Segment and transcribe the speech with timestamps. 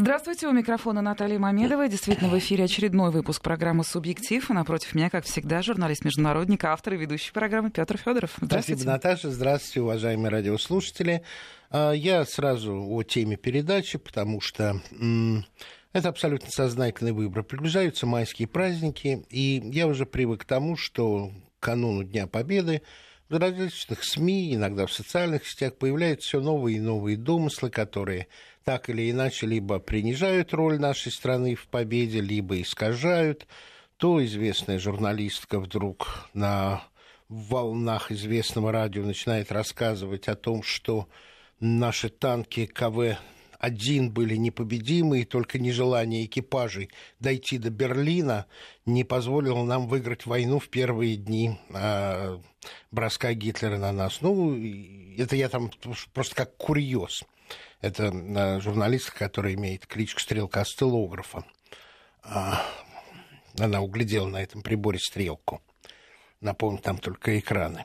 [0.00, 1.88] Здравствуйте, у микрофона Наталья Мамедова.
[1.88, 4.48] Действительно, в эфире очередной выпуск программы «Субъектив».
[4.48, 8.30] И напротив меня, как всегда, журналист-международник, автор и ведущий программы Петр Федоров.
[8.40, 8.82] Здравствуйте.
[8.82, 9.30] Спасибо, Наташа.
[9.32, 11.24] Здравствуйте, уважаемые радиослушатели.
[11.70, 14.80] А, я сразу о теме передачи, потому что
[15.92, 17.42] это абсолютно сознательный выбор.
[17.42, 22.82] Приближаются майские праздники, и я уже привык к тому, что кануну Дня Победы
[23.28, 28.28] в различных СМИ, иногда в социальных сетях появляются все новые и новые домыслы, которые
[28.68, 33.46] так или иначе либо принижают роль нашей страны в победе, либо искажают.
[33.96, 36.84] То известная журналистка вдруг на
[37.30, 41.08] волнах известного радио начинает рассказывать о том, что
[41.60, 43.16] наши танки КВ
[43.58, 46.90] один были непобедимы, и только нежелание экипажей
[47.20, 48.44] дойти до Берлина
[48.84, 52.38] не позволило нам выиграть войну в первые дни э,
[52.90, 54.20] броска Гитлера на нас.
[54.20, 54.54] Ну,
[55.16, 55.70] это я там
[56.12, 57.24] просто как курьез.
[57.80, 61.44] Это э, журналистка, которая имеет кличку стрелка стелографа.
[62.24, 62.54] Э,
[63.58, 65.62] она углядела на этом приборе стрелку.
[66.40, 67.84] Напомню, там только экраны.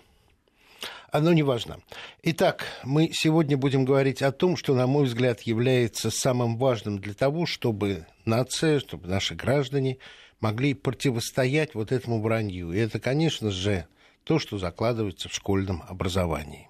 [1.12, 1.80] Оно не важно.
[2.24, 7.14] Итак, мы сегодня будем говорить о том, что, на мой взгляд, является самым важным для
[7.14, 10.00] того, чтобы нация, чтобы наши граждане
[10.40, 12.72] могли противостоять вот этому вранью.
[12.72, 13.86] И это, конечно же,
[14.24, 16.68] то, что закладывается в школьном образовании.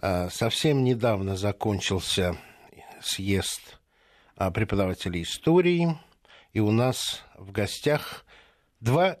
[0.00, 2.36] А, совсем недавно закончился
[3.00, 3.78] съезд
[4.36, 5.96] а, преподавателей истории,
[6.52, 8.24] и у нас в гостях
[8.80, 9.18] два,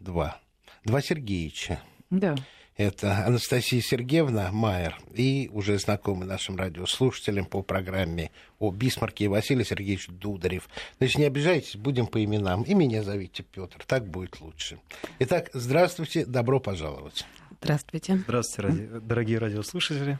[0.00, 0.40] два,
[0.84, 1.80] два Сергеевича.
[2.10, 2.36] Да.
[2.76, 10.08] Это Анастасия Сергеевна Майер и уже знакомый нашим радиослушателям по программе о Бисмарке Василий Сергеевич
[10.08, 10.66] Дударев.
[10.96, 12.62] Значит, не обижайтесь, будем по именам.
[12.62, 14.78] И меня зовите Петр, так будет лучше.
[15.18, 17.26] Итак, здравствуйте, добро пожаловать.
[17.62, 18.16] Здравствуйте.
[18.16, 20.18] Здравствуйте, дорогие радиослушатели.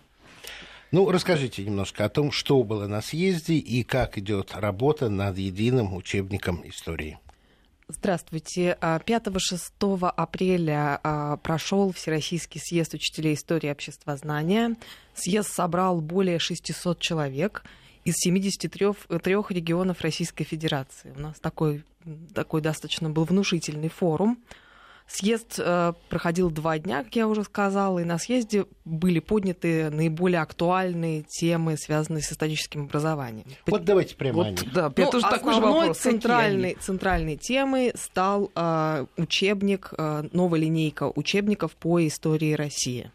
[0.92, 5.94] Ну, расскажите немножко о том, что было на съезде и как идет работа над единым
[5.94, 7.18] учебником истории.
[7.88, 8.76] Здравствуйте.
[8.80, 14.76] 5-6 а, апреля а, прошел Всероссийский съезд учителей истории и обществознания.
[15.14, 17.64] Съезд собрал более 600 человек
[18.04, 21.12] из 73 регионов Российской Федерации.
[21.16, 21.84] У нас такой,
[22.34, 24.38] такой достаточно был внушительный форум.
[25.12, 30.40] Съезд э, проходил два дня, как я уже сказала, и на съезде были подняты наиболее
[30.40, 33.44] актуальные темы, связанные с историческим образованием.
[33.66, 35.98] Вот давайте прямо вот, о Да, ну, тоже такой же вопрос.
[35.98, 43.10] Центральной, центральной темой стал э, учебник, э, новая линейка учебников по истории России.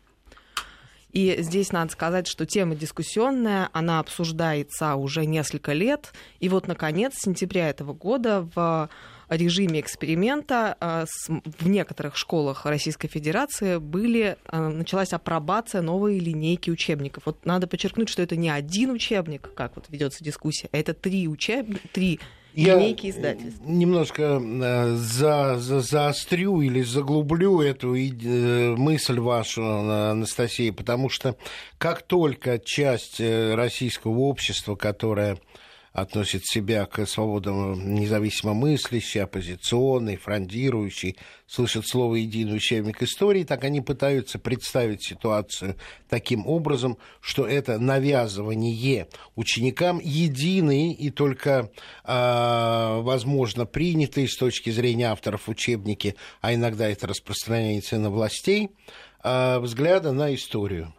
[1.13, 6.11] И здесь надо сказать, что тема дискуссионная, она обсуждается уже несколько лет.
[6.41, 8.89] И вот, наконец, с сентября этого года в
[9.29, 17.23] режиме эксперимента а, в некоторых школах Российской Федерации были, а, началась апробация новой линейки учебников.
[17.25, 21.27] Вот надо подчеркнуть, что это не один учебник, как вот ведется дискуссия, а это три
[21.27, 22.19] учебника, три
[22.55, 23.61] я линейки издательств.
[23.65, 31.35] Немножко э, за, за, заострю или заглублю эту э, мысль вашу, Анастасия, потому что
[31.77, 35.37] как только часть э, российского общества, которая
[35.95, 41.15] относит себя к свободам независимо мыслящей, оппозиционной, фрондирующей,
[41.47, 45.77] слышат слово «единый учебник истории», так они пытаются представить ситуацию
[46.09, 51.71] таким образом, что это навязывание ученикам единый и только,
[52.03, 58.71] э, возможно, принятый с точки зрения авторов учебники, а иногда это распространяется на властей,
[59.23, 60.93] э, взгляда на историю.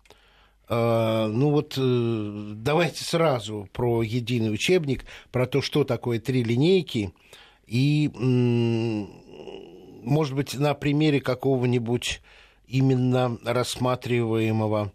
[0.69, 7.13] А, ну вот э, давайте сразу про единый учебник, про то, что такое три линейки,
[7.67, 8.11] и,
[10.03, 12.21] может быть, на примере какого-нибудь
[12.69, 14.93] именно рассматриваемого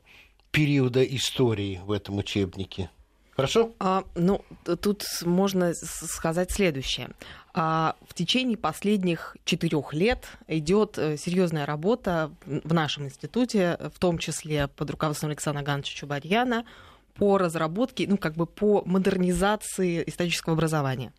[0.51, 2.89] периода истории в этом учебнике.
[3.31, 3.73] Хорошо?
[3.79, 4.43] А, ну,
[4.81, 7.09] тут можно сказать следующее.
[7.53, 14.17] А в течение последних четырех лет идет э, серьезная работа в нашем институте, в том
[14.17, 16.65] числе под руководством Александра Гановича Чубарьяна,
[17.15, 21.11] по разработке, ну, как бы по модернизации исторического образования.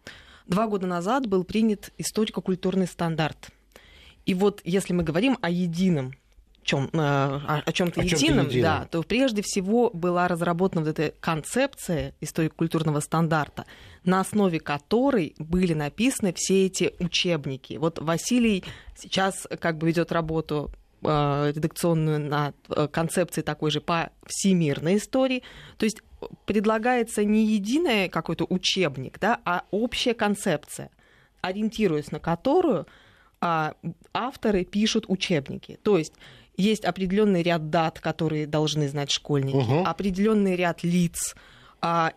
[0.46, 3.50] Два года назад был принят историко-культурный стандарт.
[4.24, 6.14] И вот если мы говорим о едином
[6.62, 11.14] чем, э, о чем-то о едином, едином, да, то прежде всего была разработана вот эта
[11.20, 13.66] концепция историко-культурного стандарта,
[14.04, 17.74] на основе которой были написаны все эти учебники.
[17.74, 18.64] Вот Василий
[18.96, 20.70] сейчас как бы ведет работу
[21.02, 25.42] э, редакционную над э, концепцией такой же по всемирной истории.
[25.78, 26.02] То есть
[26.44, 30.90] предлагается не единый какой-то учебник, да, а общая концепция,
[31.40, 32.86] ориентируясь на которую
[33.44, 33.74] а,
[34.14, 35.78] авторы пишут учебники.
[35.82, 36.12] То есть
[36.56, 39.84] есть определенный ряд дат, которые должны знать школьники, угу.
[39.84, 41.34] определенный ряд лиц,
[41.80, 42.12] а,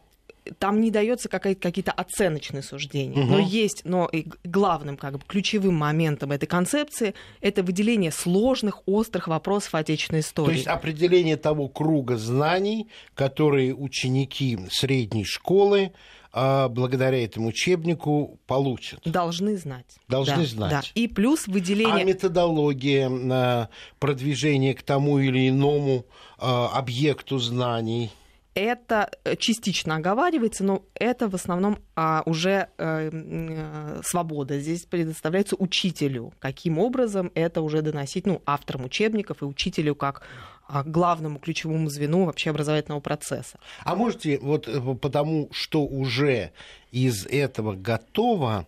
[0.59, 3.31] там не дается какие-то оценочные суждения, Мгм.
[3.31, 9.27] но есть, но и главным, как бы ключевым моментом этой концепции это выделение сложных, острых
[9.27, 10.55] вопросов отечественной То истории.
[10.55, 15.93] есть определение того круга знаний, которые ученики средней школы
[16.37, 18.99] а, благодаря этому учебнику получат.
[19.05, 19.95] Должны знать.
[20.09, 20.71] Должны Да, знать.
[20.71, 20.81] да.
[20.93, 22.03] И плюс А выделение...
[22.03, 26.05] методология на продвижение к тому или иному
[26.37, 28.11] а, объекту знаний.
[28.53, 34.59] Это э, частично оговаривается, но это в основном а, уже э, э, свобода.
[34.59, 40.55] Здесь предоставляется учителю, каким образом это уже доносить ну, авторам учебников и учителю как а,
[40.85, 43.59] главному ключевому звену вообще образовательного процесса.
[43.83, 46.51] А можете, вот э, потому что уже
[46.91, 48.67] из этого готово,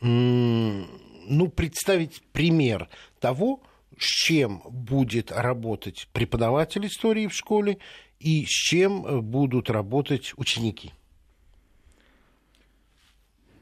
[0.00, 2.88] ну, представить пример
[3.20, 3.60] того,
[3.98, 7.78] с чем будет работать преподаватель истории в школе
[8.20, 10.92] и с чем э, будут работать ученики?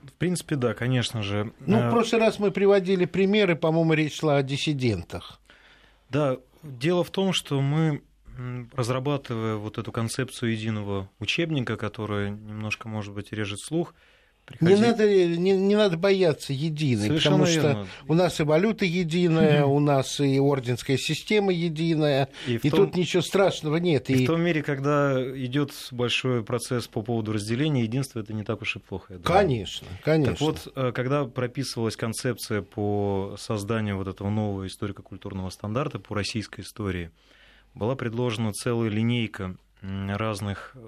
[0.02, 1.52] В принципе, да, конечно же.
[1.60, 5.40] Ну, Э, в прошлый раз мы приводили примеры, по-моему, речь шла о диссидентах.
[6.10, 8.02] Да, дело в том, что мы,
[8.72, 13.94] разрабатывая вот эту концепцию единого учебника, которая немножко, может быть, режет слух,
[14.60, 17.87] Не надо, не, не надо бояться единой, Совершенно потому что верно.
[18.06, 22.96] у нас и валюта единая, у нас и орденская система единая, И и том- тут
[22.96, 24.08] ничего страшного нет.
[24.08, 28.44] И И, в том мире, когда идет большой процесс по поводу разделения, единство это не
[28.44, 29.14] так уж и плохо.
[29.14, 29.40] я думаю.
[29.40, 30.32] Конечно, конечно.
[30.34, 36.60] Так вот, э, когда прописывалась концепция по созданию вот этого нового историко-культурного стандарта по российской
[36.60, 37.10] истории,
[37.75, 40.78] была предложена целая линейка разных э,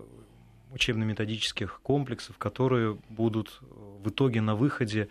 [0.72, 3.64] учебно-методических комплексов, которые будут э,
[4.02, 5.08] в итоге на выходе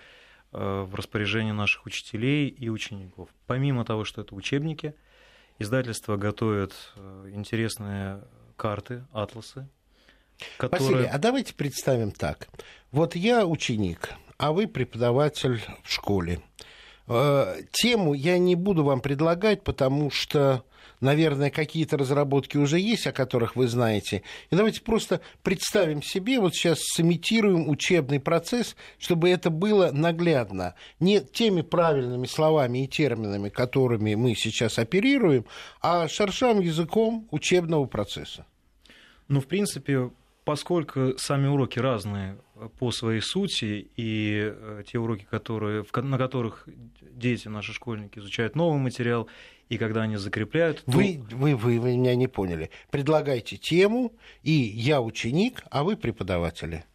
[0.51, 3.29] э, в распоряжении наших учителей и учеников.
[3.45, 4.93] Помимо того, что это учебники,
[5.59, 8.23] издательство готовит э, интересные
[8.55, 9.67] карты, атласы,
[10.39, 11.07] Василий, которые...
[11.07, 12.47] а давайте представим так.
[12.91, 16.41] Вот я ученик, а вы преподаватель в школе.
[17.07, 20.65] Тему я не буду вам предлагать, потому что,
[21.01, 24.23] наверное, какие-то разработки уже есть, о которых вы знаете.
[24.49, 30.75] И давайте просто представим себе, вот сейчас сымитируем учебный процесс, чтобы это было наглядно.
[30.99, 35.45] Не теми правильными словами и терминами, которыми мы сейчас оперируем,
[35.81, 38.45] а шершавым языком учебного процесса.
[39.27, 40.09] Ну, в принципе,
[40.45, 42.37] поскольку сами уроки разные
[42.79, 46.67] по своей сути, и э, те уроки, которые, на которых
[47.01, 49.27] дети, наши школьники, изучают новый материал,
[49.69, 52.69] и когда они закрепляют, то- Вы, вы, вы, вы меня не поняли.
[52.91, 56.85] Предлагайте тему, и я ученик, а вы преподаватели.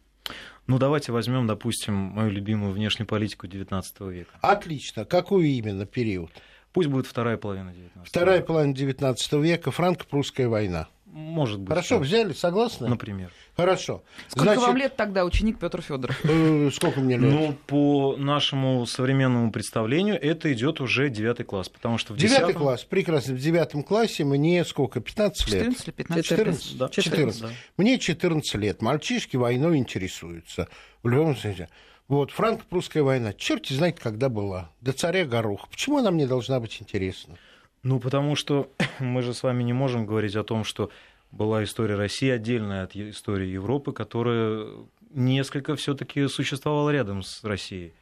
[0.67, 4.31] ну давайте возьмем, допустим, мою любимую внешнюю политику XIX века.
[4.41, 5.05] Отлично.
[5.05, 6.31] Какой именно период?
[6.71, 8.47] Пусть будет вторая половина XIX Вторая века.
[8.47, 10.87] половина XIX века, франко-прусская война.
[11.13, 11.69] Может быть.
[11.69, 12.87] Хорошо, так, взяли, согласны?
[12.87, 13.31] Например.
[13.55, 14.03] Хорошо.
[14.29, 16.19] Сколько вам лет тогда, ученик Петр Федоров?
[16.23, 17.31] э, сколько мне лет?
[17.31, 22.57] Ну, по нашему современному представлению, это идет уже девятый класс, потому что в Девятый 10
[22.57, 23.35] класс, прекрасно.
[23.35, 25.01] В девятом классе мне сколько?
[25.01, 25.61] 15 лет?
[25.61, 26.25] 14 или 15?
[26.25, 26.89] 14, да.
[26.89, 27.41] 14.
[27.43, 27.49] Да.
[27.77, 28.81] Мне 14 лет.
[28.81, 30.67] Мальчишки войной интересуются.
[31.03, 31.69] В любом случае.
[32.07, 33.33] Вот, франко-прусская война.
[33.33, 34.71] Черти знает, когда была.
[34.81, 35.67] До царя Гороха.
[35.69, 37.37] Почему она мне должна быть интересна?
[37.83, 40.89] Ну, потому что мы же с вами не можем говорить о том, что
[41.31, 44.67] была история России отдельная от истории Европы, которая
[45.11, 47.93] несколько все-таки существовала рядом с Россией.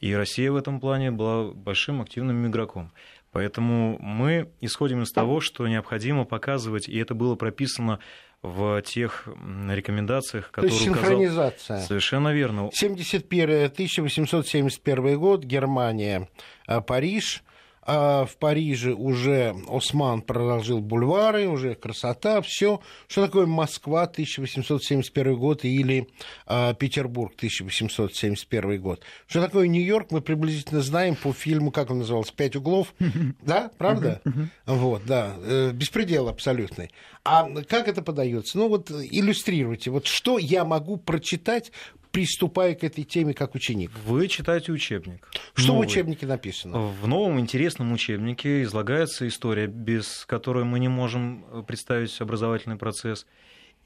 [0.00, 2.90] И Россия в этом плане была большим активным игроком.
[3.32, 8.00] Поэтому мы исходим из того, что необходимо показывать, и это было прописано
[8.42, 9.28] в тех
[9.68, 11.10] рекомендациях, То есть которые указал...
[11.10, 11.80] синхронизация.
[11.82, 12.70] Совершенно верно.
[12.72, 16.28] 71 1871 год, Германия,
[16.66, 17.44] а, Париж.
[17.82, 22.80] А в Париже уже Осман проложил бульвары, уже красота, все.
[23.08, 26.08] Что такое Москва 1871 год или
[26.46, 29.02] а, Петербург 1871 год?
[29.26, 32.94] Что такое Нью-Йорк, мы приблизительно знаем по фильму, как он назывался, «Пять углов».
[33.42, 34.20] Да, правда?
[34.66, 36.90] Вот, да, э, беспредел абсолютный.
[37.24, 38.58] А как это подается?
[38.58, 41.72] Ну вот иллюстрируйте, вот что я могу прочитать,
[42.10, 43.90] приступая к этой теме как ученик?
[44.04, 45.28] Вы читаете учебник.
[45.54, 45.86] Что в Новый.
[45.86, 46.78] учебнике написано?
[46.78, 53.26] В новом интересном учебнике излагается история, без которой мы не можем э, представить образовательный процесс.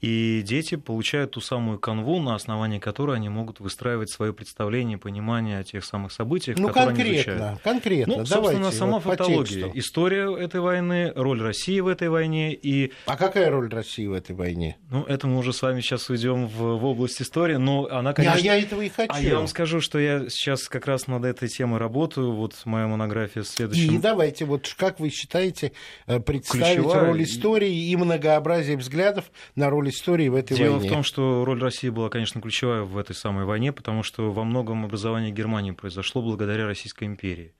[0.01, 5.59] И дети получают ту самую канву, на основании которой они могут выстраивать свое представление, понимание
[5.59, 7.39] о тех самых событиях, Ну, которые они изучают.
[7.41, 12.09] конкретно, конкретно, Ну, собственно, давайте, сама вот фактология, история этой войны, роль России в этой
[12.09, 14.77] войне и А какая роль России в этой войне?
[14.91, 18.13] ну, это мы уже с вами сейчас уйдем в, в область истории, но она, Я,
[18.13, 19.13] конечно, я этого и хочу.
[19.13, 22.33] а я вам скажу, что я сейчас как раз над этой темой работаю.
[22.33, 23.95] Вот моя монография в следующем.
[23.95, 25.71] И давайте, вот как вы считаете,
[26.05, 29.25] э, представить Ключевая роль истории и многообразие взглядов
[29.55, 30.83] на роль роль истории в этой Дело войне?
[30.83, 34.31] Дело в том, что роль России была, конечно, ключевая в этой самой войне, потому что
[34.31, 37.53] во многом образование Германии произошло благодаря Российской империи.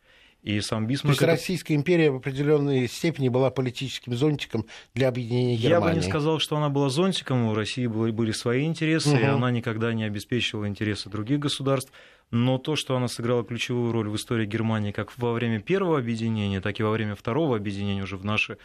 [0.44, 1.18] И сам Бисмарк...
[1.18, 5.88] То есть Российская империя в определенной степени была политическим зонтиком для объединения Германии?
[5.88, 9.18] Я бы не сказал, что она была зонтиком, у России были, свои интересы, угу.
[9.18, 11.92] и она никогда не обеспечивала интересы других государств.
[12.30, 16.62] Но то, что она сыграла ключевую роль в истории Германии как во время первого объединения,
[16.62, 18.58] так и во время второго объединения уже в наши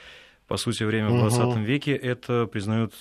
[0.51, 2.93] по сути, время в 20 веке, это признают,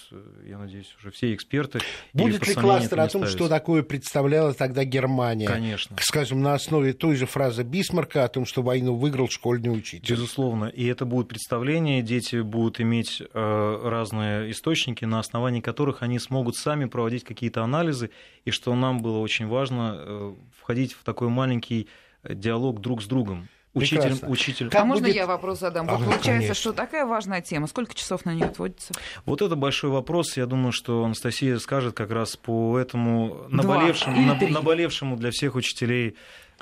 [0.45, 1.79] я надеюсь, уже все эксперты.
[2.13, 5.47] Будет ли кластер о том, что такое представляла тогда Германия?
[5.47, 5.97] Конечно.
[5.99, 10.13] Скажем, на основе той же фразы Бисмарка о том, что войну выиграл школьный учитель.
[10.13, 10.65] Безусловно.
[10.65, 16.55] И это будут представления, дети будут иметь э, разные источники, на основании которых они смогут
[16.55, 18.11] сами проводить какие-то анализы,
[18.45, 21.87] и что нам было очень важно э, входить в такой маленький
[22.23, 23.49] диалог друг с другом.
[23.73, 24.69] Учитель, учитель.
[24.69, 25.15] Как а можно будет...
[25.15, 25.87] я вопрос задам?
[25.89, 26.53] А, Получается, конечно.
[26.55, 27.67] что такая важная тема.
[27.67, 28.93] Сколько часов на нее отводится?
[29.25, 30.37] Вот это большой вопрос.
[30.37, 36.15] Я думаю, что Анастасия скажет как раз по этому наболевшему, наболевшему для всех учителей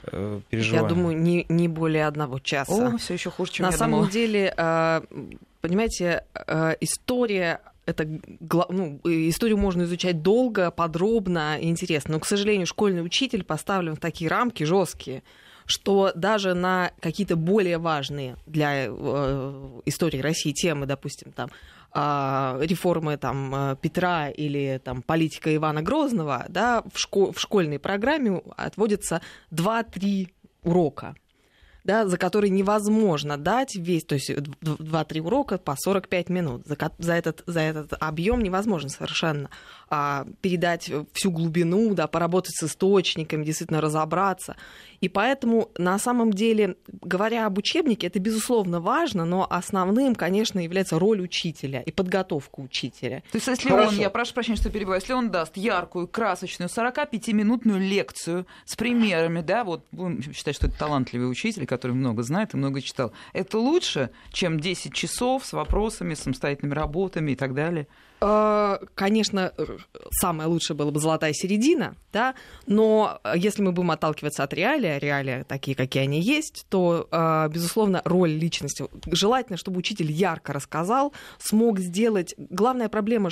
[0.04, 0.90] э, переживанию.
[0.90, 2.74] Я думаю, не, не более одного часа.
[2.74, 4.12] О, все еще хуже, чем На я самом думала.
[4.12, 5.02] деле, э,
[5.62, 12.16] понимаете, э, история это ну, историю можно изучать долго, подробно и интересно.
[12.16, 15.24] Но, к сожалению, школьный учитель поставлен в такие рамки жесткие,
[15.68, 21.52] что даже на какие-то более важные для э, истории России темы, допустим, там,
[21.94, 28.42] э, реформы там, Петра или там, политика Ивана Грозного, да, в, шко- в школьной программе
[28.56, 29.22] отводится
[29.52, 30.30] 2-3
[30.64, 31.16] урока
[31.88, 36.68] да, за который невозможно дать весь, то есть 2-3 урока по 45 минут.
[36.68, 39.50] За, за, этот, за этот объем невозможно совершенно
[39.90, 44.58] а, передать всю глубину, да, поработать с источниками, действительно разобраться.
[45.02, 50.98] И поэтому, на самом деле, говоря об учебнике, это, безусловно, важно, но основным, конечно, является
[50.98, 53.24] роль учителя и подготовка учителя.
[53.32, 53.90] То есть, если Хорошо.
[53.90, 59.42] он, я прошу прощения, что перебиваю, если он даст яркую, красочную, 45-минутную лекцию с примерами,
[59.42, 63.60] да, вот будем считать, что это талантливый учитель, который много знает и много читал, это
[63.60, 67.88] лучше, чем 10 часов с вопросами, самостоятельными работами и так далее?
[68.20, 69.54] Конечно,
[70.12, 72.34] самое лучшее было бы золотая середина, да,
[72.66, 77.08] но если мы будем отталкиваться от а реалия такие, какие они есть, то,
[77.54, 78.86] безусловно, роль личности.
[79.12, 82.34] Желательно, чтобы учитель ярко рассказал, смог сделать...
[82.38, 83.30] Главная проблема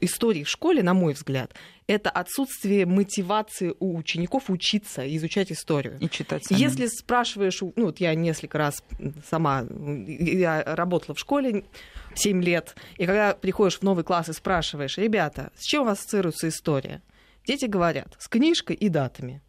[0.00, 1.52] истории в школе, на мой взгляд,
[1.86, 5.98] это отсутствие мотивации у учеников учиться, изучать историю.
[6.00, 6.46] И читать.
[6.46, 6.62] Самим.
[6.62, 8.82] Если спрашиваешь, ну вот я несколько раз
[9.28, 9.64] сама,
[10.06, 11.64] я работала в школе
[12.14, 15.98] 7 лет, и когда приходишь в новый класс и спрашиваешь, ребята, с чем у вас
[15.98, 17.02] ассоциируется история?
[17.46, 19.42] Дети говорят, с книжкой и датами.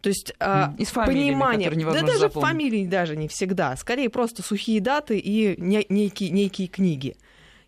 [0.00, 2.48] То есть и с понимание, да даже запомнить.
[2.48, 7.16] фамилии даже не всегда, скорее просто сухие даты и некие, некие книги.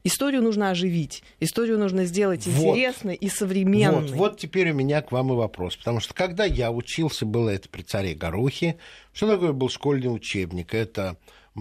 [0.05, 2.77] Историю нужно оживить, историю нужно сделать вот.
[2.77, 4.09] интересной и современной.
[4.09, 5.77] Вот, вот теперь у меня к вам и вопрос.
[5.77, 8.79] Потому что когда я учился, было это при царе Горохе,
[9.13, 10.75] что такое был школьный учебник?
[10.75, 11.19] Это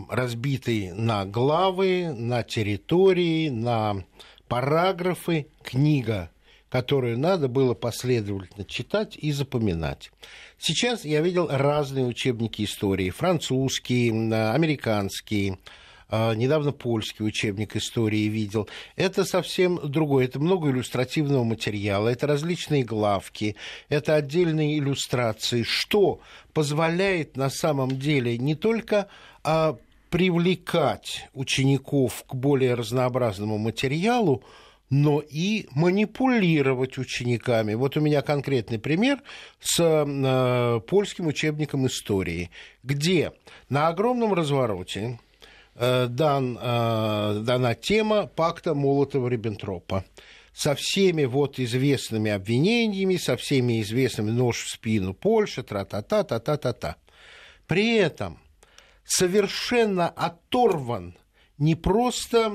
[0.09, 4.03] разбитый на главы, на территории, на
[4.47, 6.31] параграфы книга,
[6.69, 10.11] которую надо было последовательно читать и запоминать.
[10.57, 14.11] Сейчас я видел разные учебники истории, французские,
[14.51, 15.57] американские,
[16.09, 18.69] недавно польский учебник истории видел.
[18.95, 20.25] Это совсем другое.
[20.25, 23.55] Это много иллюстративного материала, это различные главки,
[23.89, 26.19] это отдельные иллюстрации, что
[26.53, 29.07] позволяет на самом деле не только
[30.09, 34.43] привлекать учеников к более разнообразному материалу,
[34.89, 37.75] но и манипулировать учениками.
[37.75, 39.21] Вот у меня конкретный пример
[39.61, 42.51] с э, польским учебником истории,
[42.83, 43.31] где
[43.69, 45.17] на огромном развороте
[45.75, 50.03] Э, дан, э, дана тема пакта Молотова-Риббентропа
[50.53, 56.97] со всеми вот известными обвинениями, со всеми известными нож в спину Польши, тра-та-та, та-та-та-та.
[57.67, 58.37] При этом
[59.03, 61.17] совершенно оторван
[61.57, 62.47] не просто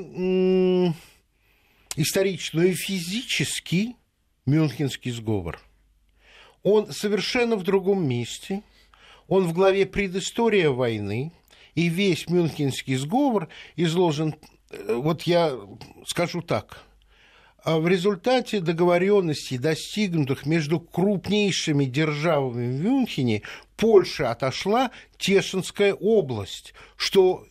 [1.97, 3.97] исторически, но и физически
[4.47, 5.61] Мюнхенский сговор.
[6.63, 8.63] Он совершенно в другом месте.
[9.29, 11.33] Он в главе «Предыстория войны»,
[11.77, 14.35] и весь Мюнхенский сговор изложен,
[14.71, 15.57] э, вот я
[16.07, 16.83] скажу так,
[17.67, 23.43] в результате договоренностей, достигнутых между крупнейшими державами в Мюнхене,
[23.77, 27.45] Польша отошла Тешинская область, что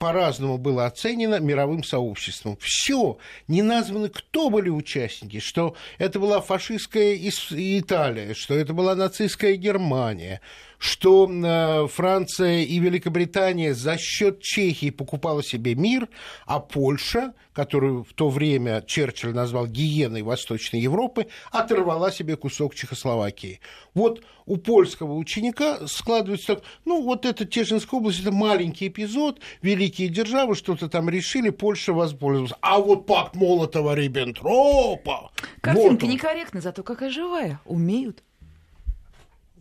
[0.00, 2.56] по-разному было оценено мировым сообществом.
[2.60, 9.56] Все, не названы, кто были участники, что это была фашистская Италия, что это была нацистская
[9.56, 10.40] Германия.
[10.78, 16.08] Что э, Франция и Великобритания за счет Чехии покупала себе мир,
[16.46, 23.60] а Польша, которую в то время Черчилль назвал гиеной Восточной Европы, оторвала себе кусок Чехословакии.
[23.94, 30.08] Вот у польского ученика складывается так, ну, вот это Тешинская область, это маленький эпизод, великие
[30.08, 32.54] державы что-то там решили, Польша воспользовалась.
[32.60, 35.30] А вот пакт Молотова-Риббентропа...
[35.60, 38.22] Картинка вот некорректна, зато какая живая, умеют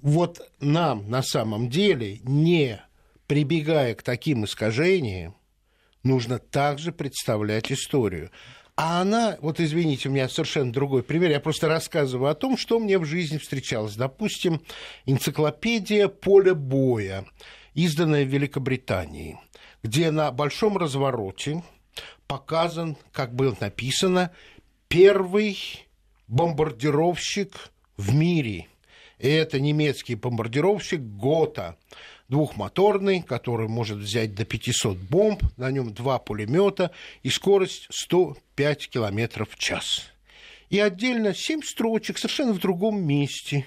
[0.08, 2.82] вот нам на самом деле, не
[3.28, 5.36] прибегая к таким искажениям,
[6.02, 8.32] нужно также представлять историю.
[8.78, 12.80] А она, вот извините, у меня совершенно другой пример, я просто рассказываю о том, что
[12.80, 13.96] мне в жизни встречалось.
[13.96, 14.62] Допустим,
[15.06, 17.26] энциклопедия «Поле боя»,
[17.74, 19.38] изданная в Великобритании,
[19.84, 21.64] где на большом развороте
[22.28, 24.32] показан, как было написано,
[24.88, 25.86] первый
[26.30, 28.68] бомбардировщик в мире–
[29.20, 31.78] это немецкий бомбардировщик «Гота»,
[32.30, 36.92] двухмоторный, который может взять до 500 бомб, на нем два пулемета
[37.24, 40.04] и скорость 105 км в час.
[40.70, 43.66] И отдельно семь строчек совершенно в другом месте.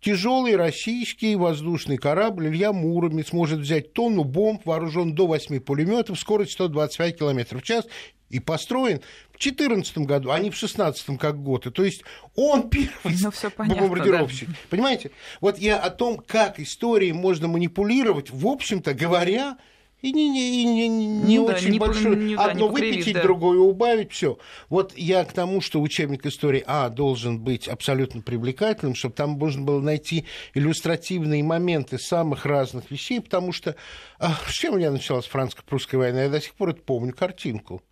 [0.00, 6.52] Тяжелый российский воздушный корабль Илья Муромец может взять тонну бомб, вооружен до 8 пулеметов, скорость
[6.52, 7.86] 125 км в час
[8.30, 11.66] и построен в 2014 году, а не в 2016 как год.
[11.66, 12.02] И, то есть
[12.34, 13.16] он первый
[13.58, 14.48] ну, бомбардировщик.
[14.48, 14.54] Да.
[14.70, 15.10] Понимаете?
[15.40, 19.56] Вот я о том, как историей можно манипулировать, в общем-то говоря,
[20.04, 22.16] и не, не, не, не ну, очень да, большой.
[22.16, 23.22] Не, Одно не выпятить, да.
[23.22, 24.36] другое убавить, все.
[24.68, 29.62] Вот я к тому, что учебник истории А должен быть абсолютно привлекательным, чтобы там можно
[29.62, 33.76] было найти иллюстративные моменты самых разных вещей, потому что
[34.18, 36.24] а, с чем у меня началась франко-прусская война?
[36.24, 37.82] Я до сих пор это помню картинку.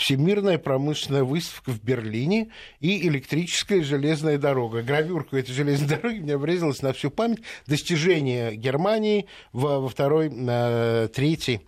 [0.00, 2.48] Всемирная промышленная выставка в Берлине
[2.80, 4.80] и электрическая железная дорога.
[4.80, 7.42] Гравюрка этой железной дороги мне обрезалась на всю память.
[7.66, 11.60] Достижения Германии во, во второй, э, третьей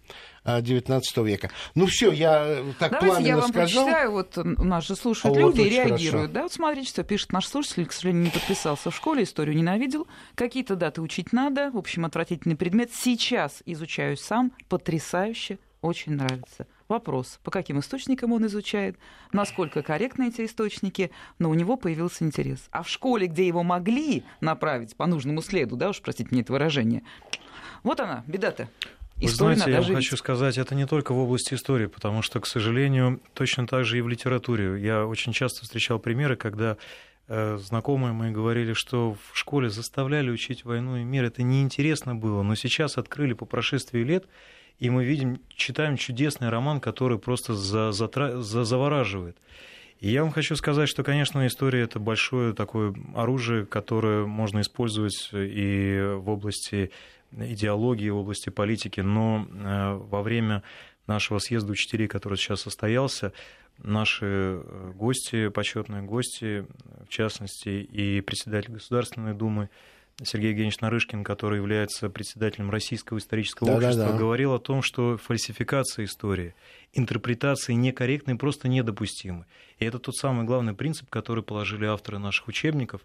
[0.46, 1.50] 19 века.
[1.74, 3.84] Ну все, я так Давайте пламенно я вам сказал.
[3.84, 6.10] почитаю, вот у нас же слушают а люди вот и реагируют.
[6.10, 6.32] Хорошо.
[6.32, 10.08] Да, вот смотрите, что пишет наш слушатель, к сожалению, не подписался в школе, историю ненавидел.
[10.36, 12.92] Какие-то даты учить надо, в общем, отвратительный предмет.
[12.94, 16.66] Сейчас изучаю сам, потрясающе, очень нравится.
[16.92, 18.98] Вопрос, по каким источникам он изучает,
[19.32, 22.68] насколько корректны эти источники, но у него появился интерес.
[22.70, 26.52] А в школе, где его могли направить по нужному следу, да уж, простите мне это
[26.52, 27.02] выражение,
[27.82, 28.68] вот она, беда-то.
[29.16, 32.46] Вы знаете, я вам хочу сказать, это не только в области истории, потому что, к
[32.46, 34.78] сожалению, точно так же и в литературе.
[34.78, 36.76] Я очень часто встречал примеры, когда
[37.26, 41.24] э, знакомые мои говорили, что в школе заставляли учить войну и мир.
[41.24, 44.26] Это неинтересно было, но сейчас открыли по прошествии лет,
[44.78, 48.08] и мы видим, читаем чудесный роман, который просто за, за,
[48.42, 49.36] за, завораживает.
[50.00, 55.30] И я вам хочу сказать, что, конечно, история это большое такое оружие, которое можно использовать
[55.32, 56.90] и в области
[57.30, 60.64] идеологии, в области политики, но э, во время
[61.06, 63.32] нашего съезда учителей, который сейчас состоялся,
[63.78, 66.66] наши э, гости, почетные гости,
[67.06, 69.70] в частности, и председатель Государственной Думы
[70.22, 74.18] Сергей Евгеньевич Нарышкин, который является председателем Российского исторического да, общества, да, да.
[74.18, 76.54] говорил о том, что фальсификация истории,
[76.92, 79.46] интерпретации некорректные просто недопустимы.
[79.78, 83.02] И это тот самый главный принцип, который положили авторы наших учебников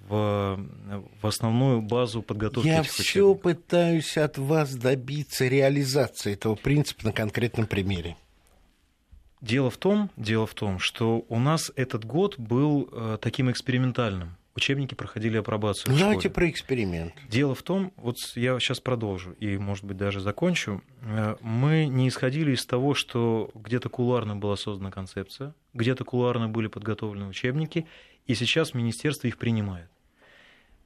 [0.00, 0.58] в,
[1.20, 7.12] в основную базу подготовки Я этих все пытаюсь от вас добиться реализации этого принципа на
[7.12, 8.16] конкретном примере.
[9.40, 14.36] Дело в том, дело в том, что у нас этот год был э, таким экспериментальным
[14.56, 15.92] учебники проходили апробацию.
[15.92, 17.14] Ну, давайте про эксперимент.
[17.28, 20.82] Дело в том, вот я сейчас продолжу и, может быть, даже закончу.
[21.02, 26.68] Э, мы не исходили из того, что где-то кулуарно была создана концепция, где-то кулуарно были
[26.68, 27.86] подготовлены учебники,
[28.26, 29.90] и сейчас министерство их принимает.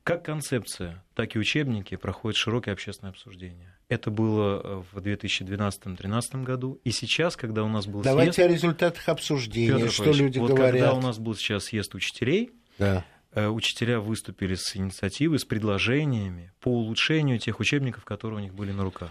[0.02, 3.76] Как концепция, так и учебники проходят широкое общественное обсуждение.
[3.88, 6.80] Это было э, в 2012-2013 году.
[6.85, 8.50] И сейчас, когда у нас был Давайте съезд...
[8.50, 10.72] о результатах обсуждения, Петр что люди вот говорят.
[10.72, 13.04] Когда у нас был сейчас съезд учителей, да.
[13.32, 18.72] Э, учителя выступили с инициативой, с предложениями по улучшению тех учебников, которые у них были
[18.72, 19.10] на руках.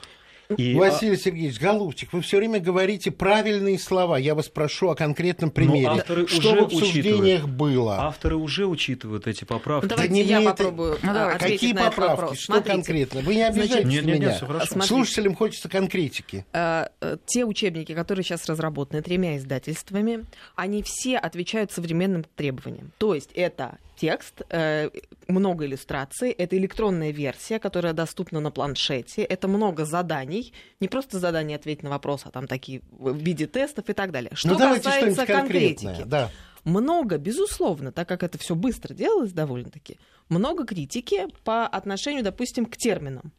[0.58, 0.74] И...
[0.74, 4.18] Василий Сергеевич, голубчик, вы все время говорите правильные слова.
[4.18, 5.88] Я вас прошу о конкретном примере.
[5.88, 7.56] Но авторы что уже в обсуждениях учитывают.
[7.56, 8.02] было?
[8.02, 9.86] Авторы уже учитывают эти поправки.
[9.86, 10.50] Ну, давайте да я это...
[10.50, 12.22] попробую ну, Какие на поправки?
[12.22, 12.40] вопрос.
[12.40, 12.76] Что Смотрите.
[12.76, 13.22] конкретно?
[13.22, 14.40] Вы не обижайтесь нет, нет, меня.
[14.42, 16.46] Нет, Слушателям хочется конкретики.
[16.52, 16.90] А,
[17.28, 22.92] те учебники, которые сейчас разработаны тремя издательствами, они все отвечают современным требованиям.
[22.98, 24.90] То есть это текст, э,
[25.28, 31.58] много иллюстраций, это электронная версия, которая доступна на планшете, это много заданий, не просто задания
[31.58, 34.32] ответить на вопрос, а там такие в виде тестов и так далее.
[34.34, 36.32] Что ну, касается конкретики, да.
[36.64, 39.98] много, безусловно, так как это все быстро делалось довольно-таки,
[40.30, 43.34] много критики по отношению, допустим, к терминам.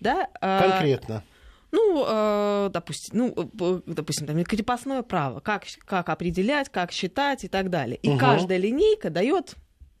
[0.00, 0.28] Да?
[0.40, 1.24] А, Конкретно.
[1.72, 7.70] Ну, э, допустим, ну, допустим, там крепостное право, как, как определять, как считать и так
[7.70, 7.98] далее.
[8.02, 8.18] И угу.
[8.18, 9.56] каждая линейка дает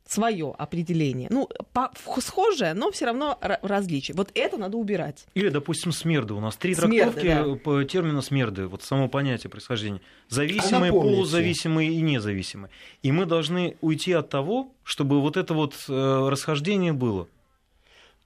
[0.06, 1.28] свое определение.
[1.30, 1.90] Ну, по,
[2.20, 4.14] схожее, но все равно различие.
[4.16, 5.26] Вот это надо убирать.
[5.34, 6.34] Или, допустим, смерды.
[6.34, 7.56] У нас три смерды, трактовки да.
[7.56, 8.66] по термину смерды.
[8.66, 10.00] Вот само понятие происхождения.
[10.28, 12.70] Зависимые, а полузависимые и независимые.
[13.02, 17.28] И мы должны уйти от того, чтобы вот это вот э, расхождение было.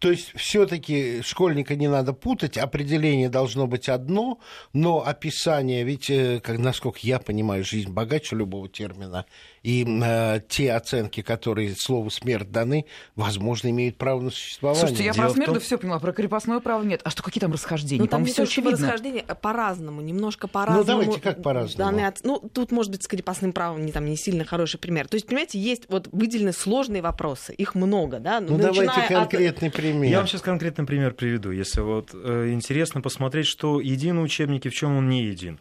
[0.01, 4.41] То есть все-таки школьника не надо путать, определение должно быть одно,
[4.73, 9.27] но описание, ведь, э, как, насколько я понимаю, жизнь богаче любого термина,
[9.63, 14.81] и э, те оценки, которые слову смерть даны, возможно, имеют право на существование.
[14.81, 15.61] Слушайте, я Дело про смерть том...
[15.61, 17.01] все поняла, про крепостное право нет.
[17.05, 18.03] А что, какие там расхождения?
[18.03, 18.73] Ну, там все очевидно.
[18.73, 20.81] расхождения по-разному, немножко по-разному.
[20.81, 21.91] Ну, давайте, как по-разному?
[21.91, 25.09] Данные, ну, тут, может быть, с крепостным правом не, там, не сильно хороший пример.
[25.09, 28.41] То есть, понимаете, есть вот выделены сложные вопросы, их много, да?
[28.41, 29.75] Ну, давайте конкретный от...
[29.75, 30.11] пример.
[30.11, 34.75] Я вам сейчас конкретный пример приведу, если вот э, интересно посмотреть, что единый учебники, в
[34.75, 35.61] чем он не един.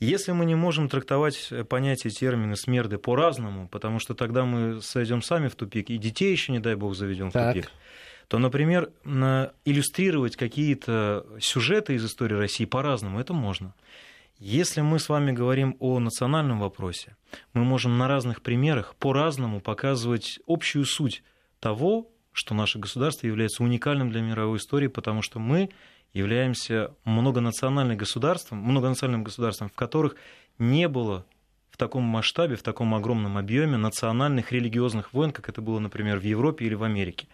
[0.00, 5.20] Если мы не можем трактовать э, понятие термины смерды по-разному, потому что тогда мы сойдем
[5.20, 7.70] сами в тупик, и детей еще, не дай бог, заведем в тупик,
[8.26, 8.92] то, например,
[9.64, 13.74] иллюстрировать какие-то сюжеты из истории России по-разному, это можно.
[14.38, 17.16] Если мы с вами говорим о национальном вопросе,
[17.52, 21.22] мы можем на разных примерах по-разному показывать общую суть
[21.58, 25.68] того, что наше государство является уникальным для мировой истории, потому что мы
[26.12, 30.16] являемся многонациональным государством, многонациональным государством, в которых
[30.58, 31.24] не было
[31.70, 36.24] в таком масштабе, в таком огромном объеме национальных религиозных войн, как это было, например, в
[36.24, 37.28] Европе или в Америке.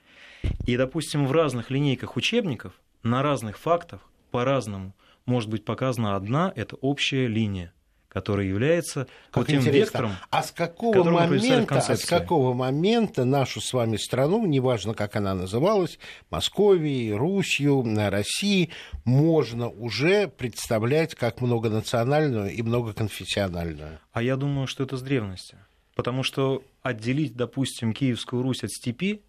[0.67, 6.77] И, допустим, в разных линейках учебников на разных фактах по-разному может быть показана одна, это
[6.77, 7.73] общая линия
[8.16, 9.79] который является как тем интересно.
[9.79, 15.16] вектором, а с какого момента, а с какого момента нашу с вами страну, неважно, как
[15.16, 15.98] она называлась,
[16.31, 18.70] Московией, Русью, Россией,
[19.05, 23.98] можно уже представлять как многонациональную и многоконфессиональную?
[24.12, 25.59] А я думаю, что это с древности.
[25.94, 29.20] Потому что отделить, допустим, Киевскую Русь от степи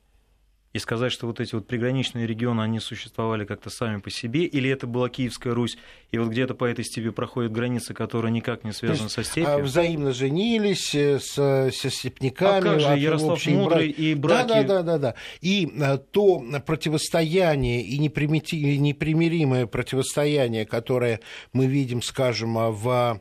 [0.78, 4.70] и сказать, что вот эти вот приграничные регионы, они существовали как-то сами по себе, или
[4.70, 5.78] это была Киевская Русь,
[6.12, 9.50] и вот где-то по этой степи проходит граница, которая никак не связана со степью.
[9.50, 12.58] А взаимно женились э, с, со степняками.
[12.58, 14.00] А как же, Ярослав Мудрый брак...
[14.00, 14.48] и браки...
[14.48, 15.16] Да, да, да, да, да.
[15.42, 21.20] И э, то противостояние и непримиримое противостояние, которое
[21.54, 23.20] мы видим, скажем, в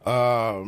[0.00, 0.64] а,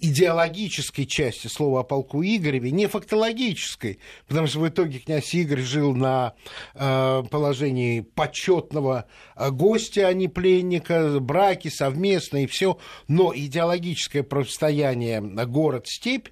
[0.00, 5.94] идеологической части слова о полку Игореве, не фактологической, потому что в итоге князь Игорь жил
[5.94, 6.34] на
[6.74, 16.28] э, положении почетного э, гостя, а не пленника, браки совместные все, но идеологическое противостояние город-степь,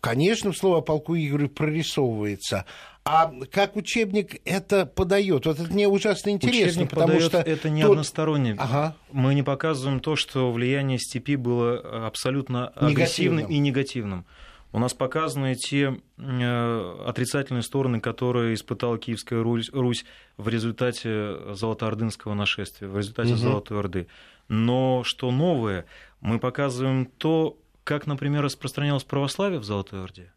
[0.00, 2.64] конечно, слово о полку Игореве прорисовывается.
[3.08, 5.46] А как учебник это подает?
[5.46, 7.92] Вот это мне ужасно интересно, учебник потому что это не тот...
[7.92, 8.56] односторонне.
[8.58, 8.96] Ага.
[9.12, 14.26] Мы не показываем то, что влияние степи было абсолютно агрессивным и негативным.
[14.72, 20.04] У нас показаны те э, отрицательные стороны, которые испытала Киевская Русь, Русь
[20.36, 23.38] в результате Золотоордынского нашествия, в результате угу.
[23.38, 24.08] Золотой Орды.
[24.48, 25.86] Но что новое,
[26.20, 30.32] мы показываем то, как, например, распространялось православие в Золотой Орде.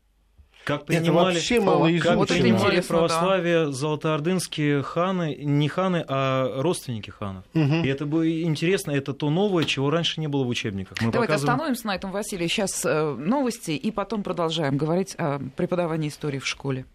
[0.69, 3.71] Как принимали, вообще мало как вот принимали православие да.
[3.71, 7.43] золотоордынские ханы, не ханы, а родственники ханов.
[7.55, 7.83] Угу.
[7.83, 11.01] И это было интересно, это то новое, чего раньше не было в учебниках.
[11.01, 11.55] Мы Давайте показываем...
[11.55, 12.47] остановимся на этом, Василий.
[12.47, 16.85] Сейчас э, новости, и потом продолжаем говорить о преподавании истории в школе.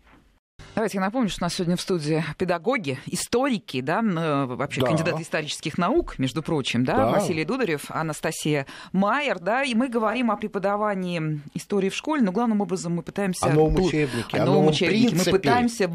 [0.74, 4.88] Давайте я напомню, что у нас сегодня в студии педагоги, историки, да, вообще да.
[4.88, 10.32] кандидаты исторических наук, между прочим, да, да, Василий Дударев, Анастасия Майер, да, и мы говорим
[10.32, 13.46] о преподавании истории в школе, но главным образом мы пытаемся...
[13.46, 15.10] О новом учебнике, о, новом учебнике.
[15.10, 15.30] Принципе.
[15.30, 15.90] Мы пытаемся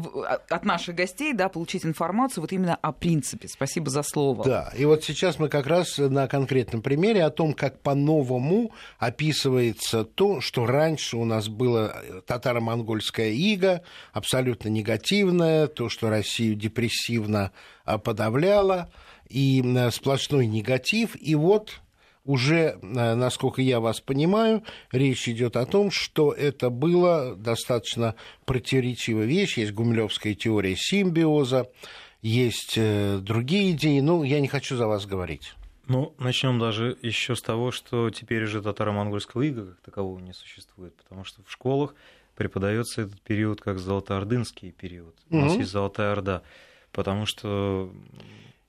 [0.48, 3.48] от наших гостей, да, получить информацию вот именно о принципе.
[3.48, 4.44] Спасибо за слово.
[4.44, 10.04] Да, и вот сейчас мы как раз на конкретном примере о том, как по-новому описывается
[10.04, 11.94] то, что раньше у нас было
[12.26, 13.82] татаро-монгольская ига,
[14.14, 17.52] абсолютно негативное, то, что Россию депрессивно
[17.84, 18.90] а, подавляло,
[19.28, 21.16] и сплошной негатив.
[21.20, 21.80] И вот
[22.24, 29.24] уже, а, насколько я вас понимаю, речь идет о том, что это было достаточно противоречивая
[29.24, 29.58] вещь.
[29.58, 31.70] Есть гумилевская теория симбиоза,
[32.22, 34.00] есть э, другие идеи.
[34.00, 35.54] Ну, я не хочу за вас говорить.
[35.86, 40.94] Ну, начнем даже еще с того, что теперь уже татаро-монгольского ига как такового не существует,
[40.94, 41.94] потому что в школах
[42.36, 45.16] преподается этот период как золотоордынский период.
[45.30, 46.42] У нас есть Золотая Орда.
[46.92, 47.92] Потому что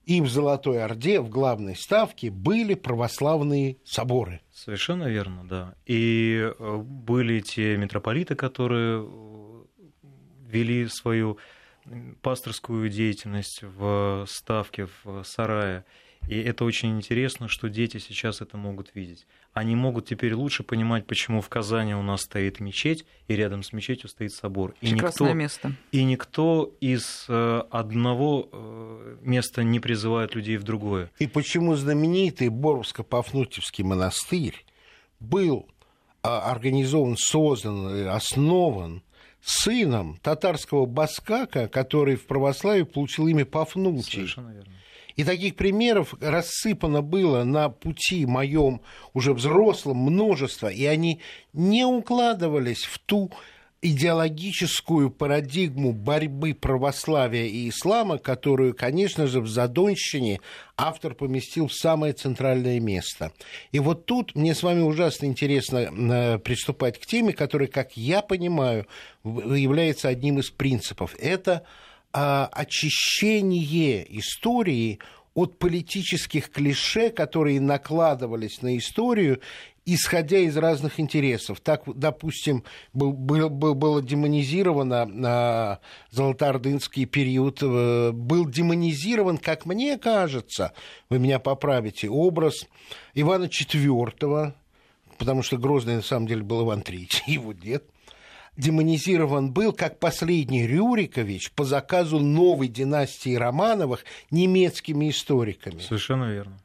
[0.06, 4.42] и в Золотой Орде в главной ставке были православные соборы.
[4.52, 5.76] Совершенно верно, да.
[5.86, 9.62] И э, были те митрополиты, которые э,
[10.48, 11.38] вели свою
[12.22, 15.86] пасторскую деятельность в ставке, в сарае.
[16.28, 19.26] И это очень интересно, что дети сейчас это могут видеть.
[19.54, 23.74] Они могут теперь лучше понимать, почему в Казани у нас стоит мечеть, и рядом с
[23.74, 24.74] мечетью стоит собор.
[24.82, 25.72] И Прекрасное никто, место.
[25.92, 31.12] И никто из э, одного э, места не призывает людей в другое.
[31.20, 34.64] И почему знаменитый Боровско-Пафнутьевский монастырь
[35.20, 35.68] был
[36.24, 39.02] а, организован, создан, основан
[39.42, 44.12] сыном татарского баскака, который в православии получил имя Пафнутий.
[44.12, 44.72] Совершенно верно.
[45.16, 48.82] И таких примеров рассыпано было на пути моем
[49.14, 51.22] уже взрослом множество, и они
[51.54, 53.32] не укладывались в ту
[53.82, 60.40] идеологическую парадигму борьбы православия и ислама, которую, конечно же, в Задонщине
[60.78, 63.32] автор поместил в самое центральное место.
[63.72, 68.22] И вот тут мне с вами ужасно интересно э, приступать к теме, которая, как я
[68.22, 68.86] понимаю,
[69.24, 71.16] является одним из принципов.
[71.20, 71.64] Это
[72.14, 75.00] очищение истории
[75.34, 79.40] от политических клише, которые накладывались на историю,
[79.86, 81.60] исходя из разных интересов.
[81.62, 85.80] Так, допустим, был, был, было демонизировано на
[86.12, 90.74] золотоордынский период, э, был демонизирован, как мне кажется,
[91.10, 92.68] вы меня поправите, образ
[93.14, 94.54] Ивана IV,
[95.18, 97.86] потому что Грозный на самом деле был Иван III, его дед–
[98.58, 105.80] демонизирован был как последний Рюрикович по заказу новой династии Романовых немецкими историками.
[105.80, 106.60] Совершенно верно.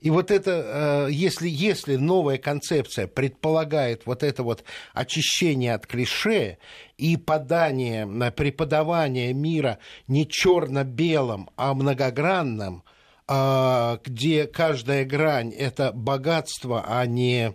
[0.00, 6.56] И вот это, э, если, если новая концепция предполагает вот это вот очищение от клише
[6.96, 12.82] и подание, преподавание мира не черно-белым, а многогранным,
[13.32, 17.54] а, где каждая грань– это богатство, а не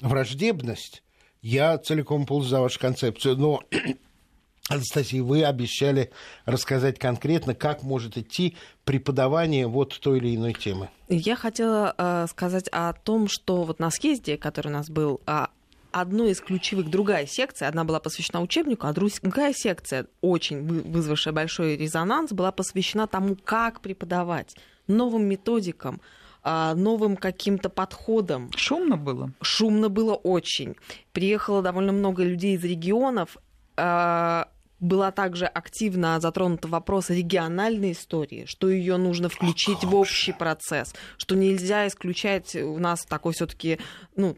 [0.00, 1.02] враждебность,
[1.44, 3.62] я целиком полз за вашу концепцию, но
[4.70, 6.10] Анастасия, вы обещали
[6.46, 10.88] рассказать конкретно, как может идти преподавание вот той или иной темы.
[11.08, 15.46] Я хотела э, сказать о том, что вот на съезде, который у нас был, э,
[15.92, 21.76] одной из ключевых, другая секция, одна была посвящена учебнику, а другая секция, очень вызвавшая большой
[21.76, 26.00] резонанс, была посвящена тому, как преподавать новым методикам,
[26.44, 28.50] новым каким-то подходом.
[28.54, 29.32] Шумно было?
[29.40, 30.76] Шумно было очень.
[31.12, 33.38] Приехало довольно много людей из регионов.
[33.76, 34.48] А,
[34.80, 41.34] была также активно затронута вопрос региональной истории, что ее нужно включить в общий процесс, что
[41.34, 43.78] нельзя исключать у нас такой все-таки
[44.14, 44.36] ну,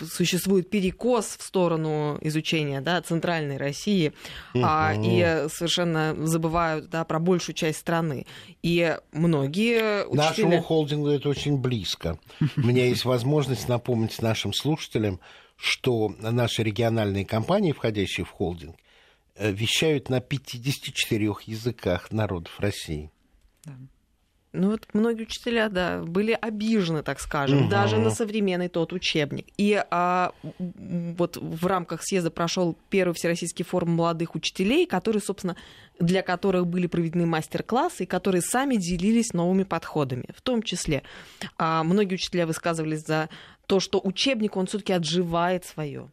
[0.00, 4.12] существует перекос в сторону изучения да, центральной России,
[4.54, 4.64] угу.
[4.64, 8.26] а, и совершенно забывают да, про большую часть страны.
[8.62, 10.28] И многие учителя...
[10.28, 12.18] Нашему холдингу это очень близко.
[12.56, 15.20] У меня есть возможность напомнить нашим слушателям,
[15.56, 18.76] что наши региональные компании, входящие в холдинг,
[19.36, 23.10] э, вещают на 54 языках народов России.
[23.64, 23.72] Да.
[24.54, 27.68] Ну вот многие учителя, да, были обижены, так скажем, угу.
[27.68, 29.48] даже на современный тот учебник.
[29.56, 35.56] И а, вот в рамках съезда прошел первый всероссийский форум молодых учителей, которые, собственно,
[35.98, 40.26] для которых были проведены мастер-классы, и которые сами делились новыми подходами.
[40.36, 41.02] В том числе
[41.58, 43.28] а, многие учителя высказывались за
[43.66, 46.08] то, что учебник, он все-таки отживает свое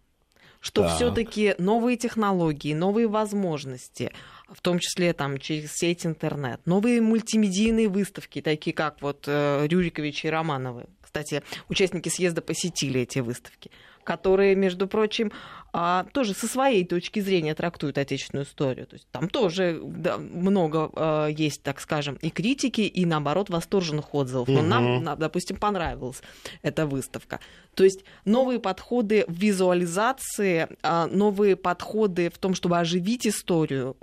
[0.62, 4.12] что все-таки новые технологии, новые возможности,
[4.53, 10.25] в том числе там, через сеть интернет, новые мультимедийные выставки, такие как вот э, Рюрикович
[10.25, 10.85] и Романовы.
[11.12, 13.69] Кстати, участники съезда посетили эти выставки
[14.04, 15.32] которые, между прочим,
[15.74, 18.88] а, тоже со своей точки зрения трактуют отечественную историю.
[18.88, 24.13] То есть там тоже да, много а, есть, так скажем, и критики, и наоборот восторженных
[24.13, 24.47] отзывов.
[24.47, 24.65] Но угу.
[24.65, 26.21] нам, допустим, понравилась
[26.62, 27.39] эта выставка.
[27.76, 33.95] То есть новые подходы в визуализации, а, новые подходы в том, чтобы оживить историю,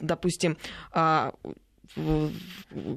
[0.00, 0.56] допустим,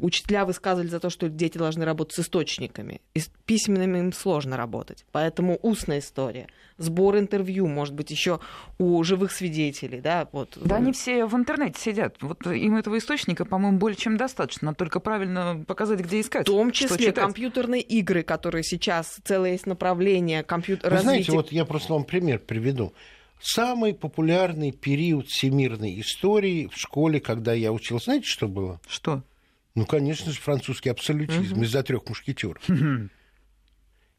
[0.02, 3.02] учителя высказывали за то, что дети должны работать с источниками.
[3.14, 5.06] И с письменными им сложно работать.
[5.12, 8.40] Поэтому устная история, сбор интервью, может быть, еще
[8.78, 10.00] у живых свидетелей.
[10.00, 10.58] Да, вот.
[10.64, 12.18] да они все в интернете сидят.
[12.22, 14.68] Вот им этого источника, по-моему, более чем достаточно.
[14.68, 16.48] Надо только правильно показать, где искать.
[16.48, 20.94] В том числе компьютерные игры, которые сейчас целое есть направление компьютер...
[20.94, 22.94] Вы знаете, вот я просто вам пример приведу
[23.44, 28.06] самый популярный период всемирной истории в школе, когда я учился.
[28.06, 28.80] Знаете, что было?
[28.88, 29.24] Что?
[29.76, 31.64] Ну, конечно же, французский абсолютизм угу.
[31.64, 32.64] из-за трех мушкетеров.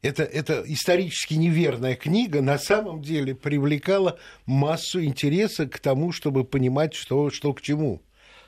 [0.01, 6.93] Это, это исторически неверная книга на самом деле привлекала массу интереса к тому, чтобы понимать,
[6.93, 8.03] что, что к чему.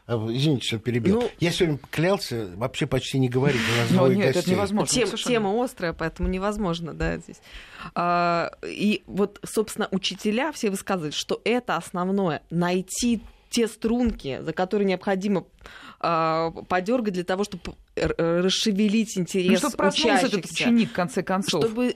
[0.08, 1.22] А, извините, что перебил.
[1.22, 3.60] Ну, я сегодня клялся вообще почти не говорить.
[3.60, 4.40] У нас Но нет, гостей.
[4.40, 4.88] это невозможно.
[4.88, 7.42] Тем, тема острая, поэтому невозможно, да, здесь.
[7.94, 14.88] А, и вот, собственно, учителя все высказывают, что это основное— найти те струнки, за которые
[14.88, 15.46] необходимо
[16.02, 17.76] э, подергать для того, чтобы
[18.18, 20.28] расшевелить интерес ну, чтобы учащихся.
[20.28, 21.64] этот ученик, в конце концов.
[21.64, 21.96] Чтобы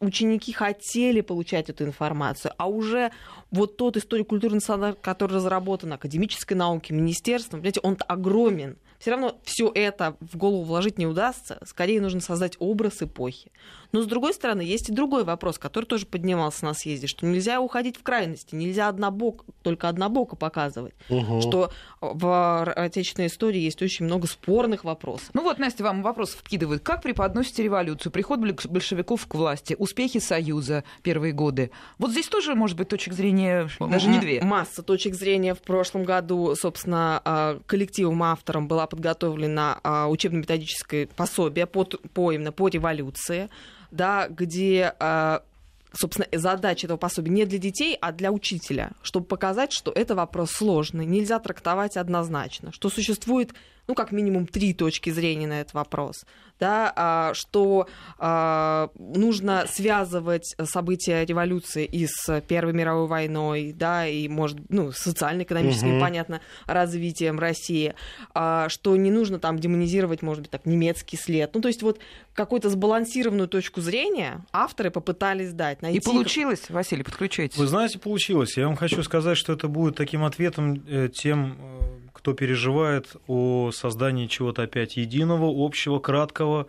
[0.00, 2.52] ученики хотели получать эту информацию.
[2.56, 3.10] А уже
[3.50, 8.76] вот тот историко-культурный стандарт, который разработан академической науки, министерством, понимаете, он огромен.
[8.98, 11.58] Все равно все это в голову вложить не удастся.
[11.64, 13.50] Скорее нужно создать образ эпохи.
[13.92, 17.60] Но, с другой стороны, есть и другой вопрос, который тоже поднимался на съезде, что нельзя
[17.60, 21.40] уходить в крайности, нельзя однобок, только однобоко показывать, угу.
[21.40, 25.30] что в отечественной истории есть очень много спорных вопросов.
[25.32, 26.82] Ну вот, Настя, вам вопрос вкидывают.
[26.82, 31.70] Как преподносите революцию, приход большевиков к власти, успехи Союза первые годы?
[31.98, 34.42] Вот здесь тоже, может быть, точек зрения даже не две.
[34.42, 35.54] Масса точек зрения.
[35.54, 42.52] В прошлом году, собственно, а, коллективом автором была подготовлена а, учебно-методическое пособие по, по именно
[42.52, 43.48] по революции
[43.90, 45.42] да, где а,
[45.92, 50.50] собственно, задача этого пособия не для детей, а для учителя, чтобы показать, что это вопрос
[50.52, 53.52] сложный, нельзя трактовать однозначно, что существует,
[53.88, 56.24] ну, как минимум, три точки зрения на этот вопрос
[56.58, 57.86] да, а, что
[58.18, 65.94] а, нужно связывать события революции и с Первой мировой войной, да, и, может, ну, социально-экономическим,
[65.94, 66.00] угу.
[66.00, 67.94] понятно, развитием России,
[68.34, 71.54] а, что не нужно там демонизировать, может быть, так, немецкий след.
[71.54, 72.00] Ну, то есть вот
[72.34, 75.82] какую-то сбалансированную точку зрения авторы попытались дать.
[75.82, 75.98] Найти...
[75.98, 77.56] И получилось, Василий, подключайтесь.
[77.56, 78.56] Вы знаете, получилось.
[78.56, 83.70] Я вам хочу сказать, что это будет таким ответом э, тем э, кто переживает о
[83.72, 86.66] создании чего-то опять единого, общего, краткого,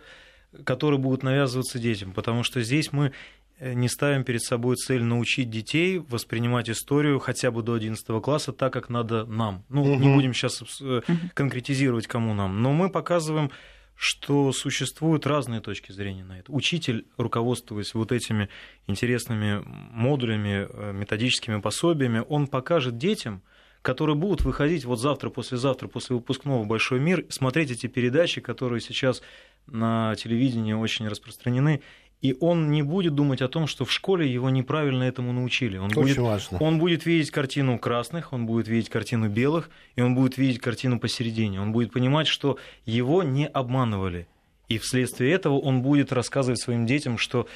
[0.64, 2.12] который будет навязываться детям.
[2.12, 3.10] Потому что здесь мы
[3.58, 8.52] э, не ставим перед собой цель научить детей воспринимать историю хотя бы до 11 класса
[8.52, 9.64] так, как надо нам.
[9.68, 9.96] Ну, угу.
[9.96, 11.00] не будем сейчас э,
[11.34, 12.62] конкретизировать, кому нам.
[12.62, 13.50] Но мы показываем,
[13.96, 16.52] что существуют разные точки зрения на это.
[16.52, 18.48] Учитель, руководствуясь вот этими
[18.86, 23.42] интересными модулями, э, методическими пособиями, он покажет детям,
[23.82, 29.22] которые будут выходить вот завтра, послезавтра, после выпускного «Большой мир», смотреть эти передачи, которые сейчас
[29.66, 31.80] на телевидении очень распространены,
[32.20, 35.78] и он не будет думать о том, что в школе его неправильно этому научили.
[35.78, 36.58] Он, Очень будет, важно.
[36.58, 41.00] он будет видеть картину красных, он будет видеть картину белых, и он будет видеть картину
[41.00, 41.62] посередине.
[41.62, 44.28] Он будет понимать, что его не обманывали.
[44.68, 47.48] И вследствие этого он будет рассказывать своим детям, что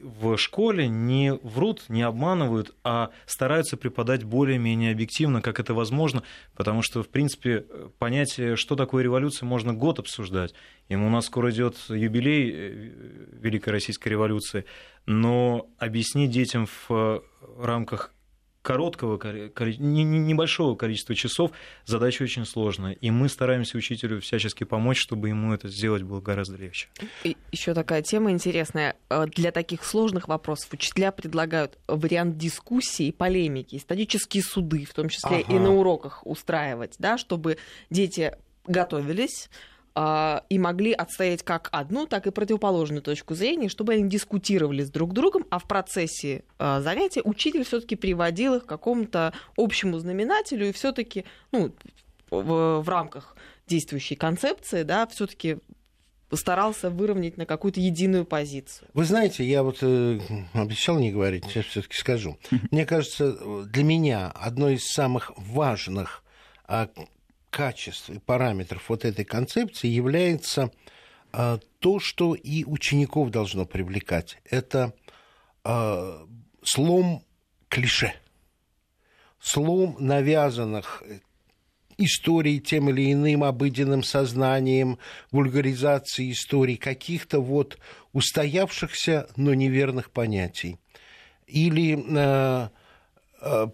[0.00, 6.22] в школе не врут, не обманывают, а стараются преподать более-менее объективно, как это возможно,
[6.54, 7.64] потому что, в принципе,
[7.98, 10.54] понятие, что такое революция, можно год обсуждать.
[10.88, 12.70] И у нас скоро идет юбилей э,
[13.40, 14.64] Великой Российской революции,
[15.06, 17.22] но объяснить детям в
[17.58, 18.12] рамках
[18.62, 19.20] короткого,
[19.58, 21.50] небольшого количества часов
[21.84, 22.92] задача очень сложная.
[22.92, 26.88] И мы стараемся учителю всячески помочь, чтобы ему это сделать было гораздо легче.
[27.50, 28.96] Еще такая тема интересная.
[29.10, 35.08] Э, для таких сложных вопросов учителя предлагают вариант дискуссии и полемики, исторические суды, в том
[35.08, 35.52] числе ага.
[35.52, 37.58] и на уроках устраивать, да, чтобы
[37.90, 39.50] дети готовились,
[39.94, 45.12] и могли отстоять как одну, так и противоположную точку зрения, чтобы они дискутировали с друг
[45.12, 50.72] другом, а в процессе а, занятия учитель все-таки приводил их к какому-то общему знаменателю и
[50.72, 51.74] все-таки ну,
[52.30, 55.58] в, в рамках действующей концепции, да, все-таки
[56.32, 58.88] старался выровнять на какую-то единую позицию.
[58.94, 60.20] Вы знаете, я вот э,
[60.54, 62.38] обещал не говорить, сейчас все-таки скажу.
[62.70, 66.24] Мне кажется, для меня одной из самых важных
[66.64, 66.88] а,
[67.52, 70.72] качеств и параметров вот этой концепции является
[71.32, 74.38] а, то, что и учеников должно привлекать.
[74.50, 74.94] Это
[75.62, 76.26] а,
[76.64, 77.22] слом
[77.68, 78.14] клише,
[79.38, 81.02] слом навязанных
[81.98, 84.98] историй тем или иным обыденным сознанием,
[85.30, 87.78] вульгаризации историй, каких-то вот
[88.14, 90.78] устоявшихся, но неверных понятий.
[91.46, 92.70] Или Э,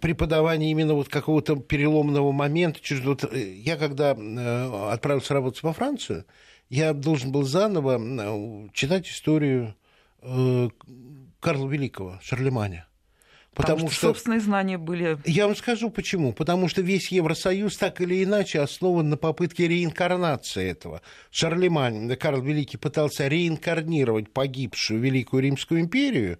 [0.00, 2.80] преподавание именно вот какого-то переломного момента.
[3.02, 6.24] Вот э, я когда э, отправился работать во Францию,
[6.70, 9.74] я должен был заново читать историю
[10.20, 12.88] Карла Великого, Шарлеманя.
[13.54, 15.18] Потому, Потому что, что собственные знания были.
[15.24, 16.32] Я вам скажу почему.
[16.32, 21.02] Потому что весь Евросоюз так или иначе основан на попытке реинкарнации этого.
[21.30, 26.38] Шарлемань, Карл Великий пытался реинкарнировать погибшую Великую Римскую империю,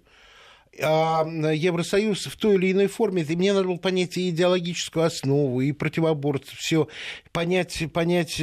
[0.79, 5.71] Евросоюз в той или иной форме, и мне надо было понять и идеологическую основу, и
[5.71, 6.87] противоборство, все,
[7.31, 8.41] понять, понять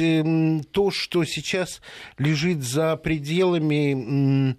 [0.71, 1.81] то, что сейчас
[2.17, 4.55] лежит за пределами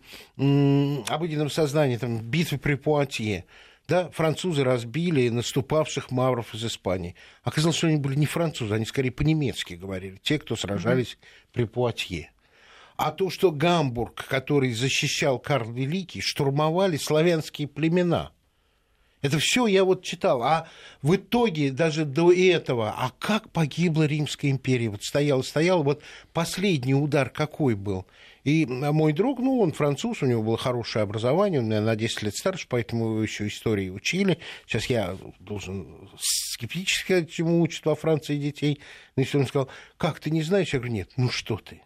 [1.10, 3.44] обыденного сознания, там, битвы при Пуатье,
[3.86, 7.14] да, французы разбили наступавших мавров из Испании.
[7.42, 11.52] Оказалось, что они были не французы, они скорее по-немецки говорили, те, кто сражались mm-hmm.
[11.52, 12.30] при Пуатье.
[12.98, 18.32] А то, что Гамбург, который защищал Карл Великий, штурмовали славянские племена.
[19.22, 20.42] Это все я вот читал.
[20.42, 20.66] А
[21.00, 24.88] в итоге даже до этого, а как погибла Римская империя?
[24.88, 28.04] Вот стоял, стоял, вот последний удар какой был?
[28.42, 32.34] И мой друг, ну, он француз, у него было хорошее образование, он на 10 лет
[32.34, 34.38] старше, поэтому его еще истории учили.
[34.66, 38.80] Сейчас я должен скептически сказать, чему учат во Франции детей.
[39.14, 39.68] Но если он сказал,
[39.98, 40.72] как ты не знаешь?
[40.72, 41.82] Я говорю, нет, ну что ты.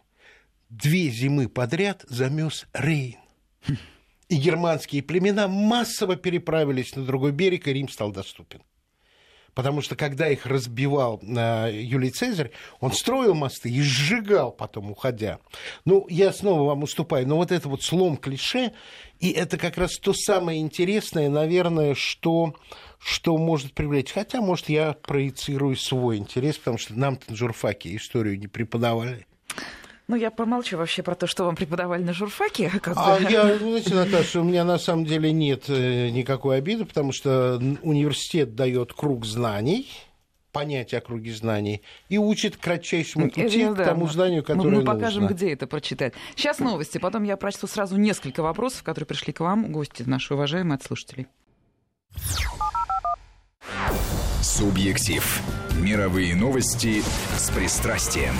[0.73, 3.19] Две зимы подряд замес Рейн.
[4.27, 8.63] И германские племена массово переправились на другой берег, и Рим стал доступен.
[9.53, 12.49] Потому что когда их разбивал э, Юлий Цезарь,
[12.79, 15.37] он строил мосты и сжигал потом, уходя.
[15.85, 18.73] Ну, я снова вам уступаю, но вот это вот слом клише,
[19.19, 22.55] и это как раз то самое интересное, наверное, что,
[22.97, 24.11] что может привлечь.
[24.11, 29.27] Хотя, может, я проецирую свой интерес, потому что нам-то на журфаке историю не преподавали.
[30.07, 32.69] Ну, я помолчу вообще про то, что вам преподавали на журфаке.
[32.81, 33.31] Как а бы.
[33.31, 38.53] я, знаете, Наташа, у меня на самом деле нет э, никакой обиды, потому что университет
[38.55, 39.89] дает круг знаний,
[40.51, 44.79] понятие о круге знаний и учит кратчайшему пути это, к да, тому знанию, которое мы,
[44.79, 45.35] мы покажем, нужно.
[45.35, 46.13] где это прочитать.
[46.35, 50.75] Сейчас новости, потом я прочту сразу несколько вопросов, которые пришли к вам, гости наши уважаемые
[50.75, 51.27] от слушателей.
[54.41, 55.41] Субъектив.
[55.79, 57.01] Мировые новости
[57.37, 58.35] с пристрастием.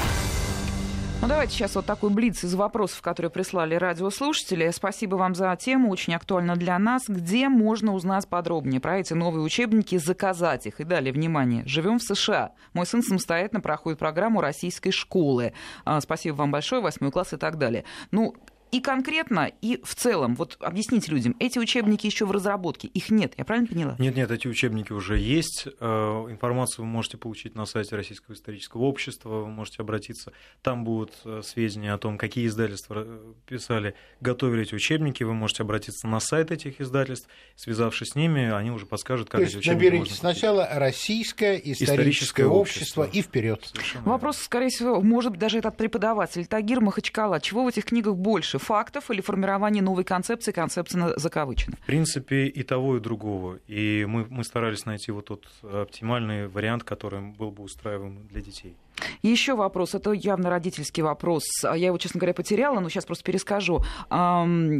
[1.24, 4.70] Ну, давайте сейчас вот такой блиц из вопросов, которые прислали радиослушатели.
[4.72, 7.04] Спасибо вам за тему, очень актуально для нас.
[7.08, 10.82] Где можно узнать подробнее про эти новые учебники, заказать их?
[10.82, 12.52] И далее, внимание, живем в США.
[12.74, 15.54] Мой сын самостоятельно проходит программу российской школы.
[15.86, 17.86] А, спасибо вам большое, восьмой класс и так далее.
[18.12, 18.36] Ну,
[18.74, 23.34] и конкретно, и в целом, вот объясните людям, эти учебники еще в разработке, их нет,
[23.38, 23.96] я правильно поняла?
[24.00, 25.68] Нет, нет, эти учебники уже есть.
[25.80, 25.86] Э,
[26.32, 30.34] информацию вы можете получить на сайте Российского исторического общества, вы можете обратиться.
[30.64, 35.24] Там будут э, сведения о том, какие издательства э, писали, готовили эти учебники.
[35.24, 39.46] Вы можете обратиться на сайт этих издательств, связавшись с ними, они уже подскажут, как То
[39.46, 43.72] эти учебники наберите можно сначала Российское историческое, историческое общество, общество и вперед.
[44.04, 47.40] Вопрос, скорее всего, может быть, даже этот преподаватель Тагир Махачкала.
[47.40, 48.63] Чего в этих книгах больше?
[48.64, 51.76] Фактов или формирование новой концепции, концепция закавычена?
[51.82, 53.60] В принципе, и того, и другого.
[53.68, 58.76] И мы, мы старались найти вот тот оптимальный вариант, который был бы устраиваем для детей.
[59.22, 61.44] Еще вопрос, это явно родительский вопрос.
[61.64, 63.84] Я его, честно говоря, потеряла, но сейчас просто перескажу.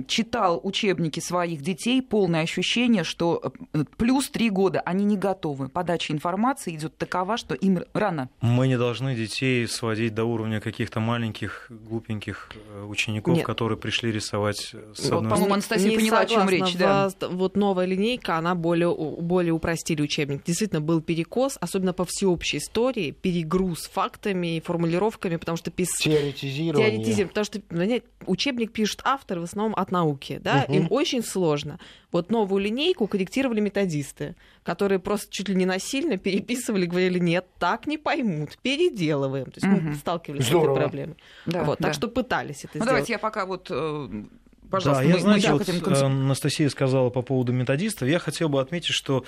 [0.08, 5.70] Читал учебники своих детей, полное ощущение, что э, плюс три года они не готовы.
[5.70, 8.30] Подача информации идет такова, что им рано.
[8.42, 13.46] Мы не должны детей сводить до уровня каких-то маленьких, глупеньких э, учеников, Нет.
[13.46, 16.44] которые пришли рисовать э, с одной вот, По-моему, Анастасия не поняла, согласна.
[16.44, 16.78] о чем речь.
[16.78, 17.10] Да.
[17.30, 20.44] Вот новая линейка, она более, более упростили учебник.
[20.44, 25.90] Действительно, был перекос, особенно по всеобщей истории, перегруз фактов фактами и формулировками, потому что пис...
[25.98, 26.92] Теоретизирование.
[26.92, 30.74] Теоретизирование, потому что знаете, учебник пишут авторы в основном от науки, да, угу.
[30.74, 31.80] им очень сложно.
[32.12, 37.88] Вот новую линейку корректировали методисты, которые просто чуть ли не насильно переписывали, говорили, нет, так
[37.88, 39.46] не поймут, переделываем.
[39.46, 39.90] То есть угу.
[39.90, 40.76] мы сталкивались Здорово.
[40.76, 41.18] с этой проблемой.
[41.46, 41.88] Да, вот, да.
[41.88, 42.88] Так что пытались это ну, сделать.
[42.88, 44.10] Давайте я пока вот э,
[44.70, 45.04] пожалуйста.
[45.04, 48.08] Да, я, знаете, вот э, Анастасия сказала по поводу методистов.
[48.10, 49.24] Я хотел бы отметить, что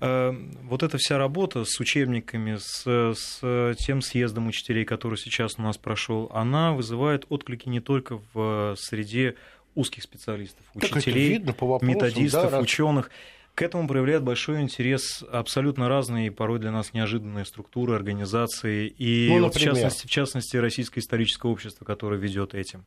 [0.00, 5.78] вот эта вся работа с учебниками, с, с тем съездом учителей, который сейчас у нас
[5.78, 9.36] прошел, она вызывает отклики не только в среде
[9.74, 13.10] узких специалистов, учителей, видно по вопросам, методистов, да, ученых.
[13.54, 19.42] К этому проявляет большой интерес абсолютно разные, порой для нас неожиданные структуры, организации, и ну,
[19.42, 22.84] вот в, частности, в частности Российское историческое общество, которое ведет этим.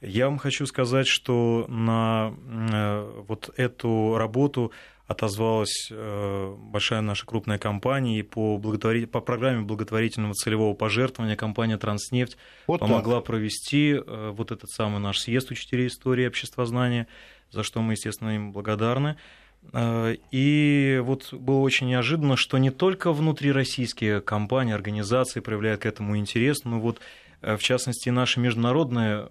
[0.00, 2.32] Я вам хочу сказать, что на
[2.72, 4.72] э, вот эту работу
[5.08, 9.06] отозвалась э, большая наша крупная компания, и по, благотвори...
[9.06, 12.36] по программе благотворительного целевого пожертвования компания «Транснефть»
[12.66, 13.24] вот помогла так.
[13.24, 17.08] провести э, вот этот самый наш съезд учителей истории и обществознания,
[17.50, 19.16] за что мы, естественно, им благодарны.
[19.72, 26.18] Э, и вот было очень неожиданно, что не только внутрироссийские компании, организации проявляют к этому
[26.18, 27.00] интерес, но вот
[27.40, 29.28] в частности наши международные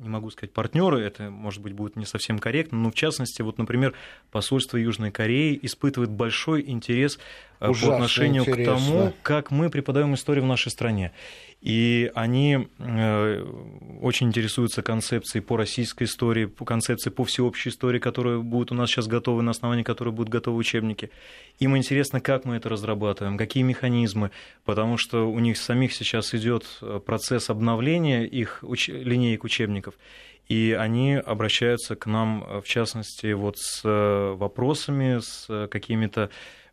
[0.00, 3.58] не могу сказать партнеры, это, может быть, будет не совсем корректно, но в частности, вот,
[3.58, 3.94] например,
[4.30, 7.18] посольство Южной Кореи испытывает большой интерес
[7.60, 8.74] э, Ужасно по отношению интересно.
[8.74, 11.12] к тому, как мы преподаем историю в нашей стране
[11.60, 13.44] и они э,
[14.00, 18.88] очень интересуются концепцией по российской истории, по концепции по всеобщей истории, которая будет у нас
[18.88, 21.10] сейчас готова, на основании которой будут готовы учебники.
[21.58, 24.30] Им интересно, как мы это разрабатываем, какие механизмы,
[24.64, 28.88] потому что у них самих сейчас идет э, процесс обновления их уч...
[28.88, 29.94] линеек учебников.
[30.48, 36.28] И они обращаются к нам, в частности, вот с вопросами, с какими-то Э,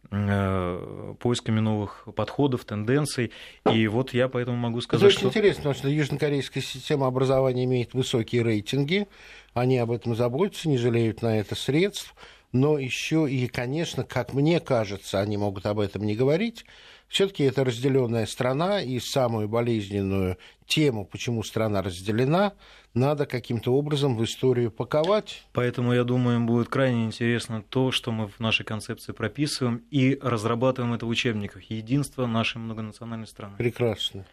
[0.09, 3.31] поисками новых подходов, тенденций.
[3.71, 5.27] И вот я поэтому могу сказать, Это очень что...
[5.27, 9.07] интересно, потому что южнокорейская система образования имеет высокие рейтинги,
[9.53, 12.13] они об этом заботятся, не жалеют на это средств,
[12.51, 16.65] но еще и, конечно, как мне кажется, они могут об этом не говорить,
[17.07, 22.53] все-таки это разделенная страна, и самую болезненную тему, почему страна разделена,
[22.97, 25.43] надо каким-то образом в историю паковать.
[25.53, 30.19] Поэтому, я думаю, им будет крайне интересно то, что мы в нашей концепции прописываем и
[30.21, 31.63] разрабатываем это в учебниках.
[31.69, 33.55] Единство нашей многонациональной страны.
[33.57, 34.25] Прекрасно.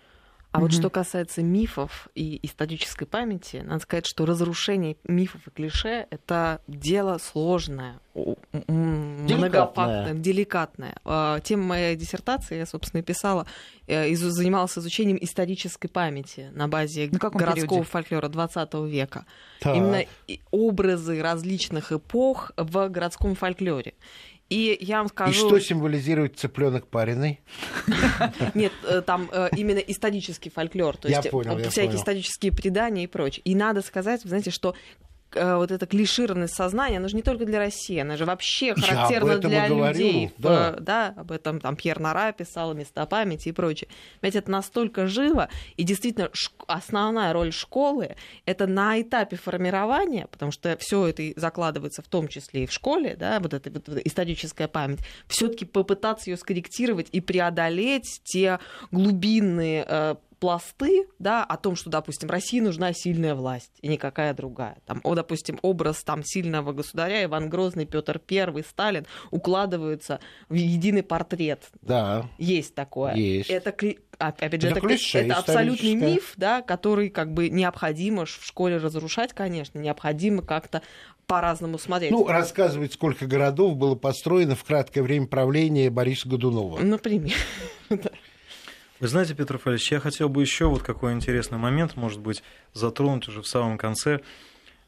[0.55, 6.07] А вот что касается мифов и исторической памяти, надо сказать, что разрушение мифов и клише
[6.11, 7.99] это дело сложное,
[8.69, 10.95] многофактное, деликатное.
[11.05, 13.47] А, тема моей диссертации я, собственно, писала,
[13.89, 17.83] э, занималась изучением исторической памяти на базе на городского периоде?
[17.83, 19.27] фольклора 20 века.
[19.59, 19.75] Так.
[19.75, 20.05] Именно
[20.53, 23.95] образы различных эпох в городском фольклоре.
[24.55, 25.33] И я вам скажу...
[25.33, 27.41] И что символизирует цыпленок пареный?
[28.55, 33.43] Нет, э, там э, именно исторический фольклор, то есть понял, всякие исторические предания и прочее.
[33.45, 35.04] И надо сказать, вы знаете, что Э,
[35.35, 39.69] вот эта клишированность сознания, она же не только для России, она же вообще характерна для
[39.69, 40.31] людей.
[40.39, 40.77] Да.
[40.79, 43.89] да, об этом там Пьер Нара писал, места памяти и прочее.
[44.23, 46.31] Ведь это настолько живо, и действительно
[46.67, 48.17] основная роль школы
[48.47, 53.17] это на этапе формирования, потому что все это закладывается в том числе и в школе,
[53.17, 58.59] да, вот эта вот историческая память, все-таки попытаться ее скорректировать и преодолеть те
[58.91, 60.15] глубинные э,
[60.45, 64.77] пласты, да, о том, что, допустим, России нужна сильная власть и никакая другая.
[64.85, 70.21] Там, о, допустим, образ там сильного государя Иван Грозный, Петр I, Сталин укладываются
[70.51, 71.63] в единый портрет.
[71.81, 72.29] Да.
[72.37, 73.15] Есть такое.
[73.15, 73.49] Есть.
[73.49, 73.71] Это
[74.19, 79.33] опять же, это, это, это абсолютный миф, да, который как бы необходимо в школе разрушать,
[79.33, 80.83] конечно, необходимо как-то
[81.27, 82.11] по-разному смотреть.
[82.11, 86.81] Ну, рассказывать, сколько городов было построено в краткое время правления Бориса Годунова.
[86.81, 87.33] Например.
[89.01, 93.27] Вы знаете, Петр Фалевич, я хотел бы еще вот какой интересный момент, может быть, затронуть
[93.27, 94.21] уже в самом конце.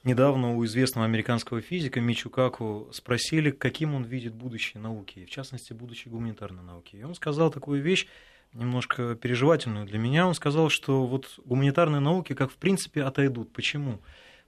[0.05, 5.73] Недавно у известного американского физика Мичу Каку спросили, каким он видит будущее науки, в частности,
[5.73, 6.95] будущее гуманитарной науки.
[6.95, 8.07] И он сказал такую вещь,
[8.53, 10.29] немножко переживательную для меня.
[10.29, 13.53] Он сказал, что вот гуманитарные науки как в принципе отойдут.
[13.53, 13.99] Почему?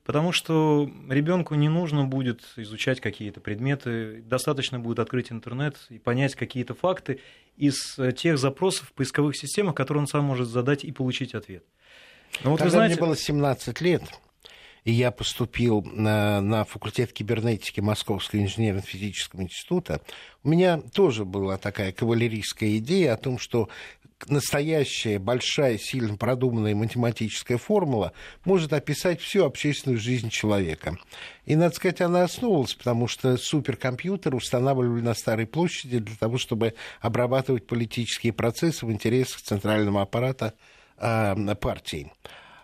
[0.08, 6.34] Потому что ребенку не нужно будет изучать какие-то предметы, достаточно будет открыть интернет и понять
[6.34, 7.20] какие-то факты
[7.58, 11.62] из тех запросов в поисковых системах, которые он сам может задать и получить ответ.
[12.42, 12.94] Но вот Когда вы знаете...
[12.94, 14.02] мне было 17 лет,
[14.84, 20.00] и я поступил на, на факультет кибернетики Московского инженерно-физического института,
[20.42, 23.68] у меня тоже была такая кавалерийская идея о том, что
[24.26, 28.12] настоящая, большая, сильно продуманная математическая формула
[28.44, 30.98] может описать всю общественную жизнь человека.
[31.46, 36.74] И, надо сказать, она основывалась, потому что суперкомпьютер устанавливали на Старой площади для того, чтобы
[37.00, 40.54] обрабатывать политические процессы в интересах центрального аппарата
[40.98, 42.12] э, партии.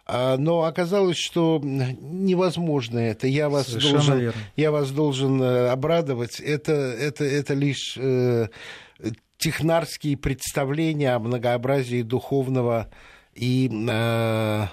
[0.06, 3.26] А, но оказалось, что невозможно это.
[3.26, 6.40] Я вас, должен, я вас должен э, обрадовать.
[6.40, 8.48] Это, это, это лишь э,
[9.44, 12.88] технарские представления о многообразии духовного
[13.34, 14.66] и э,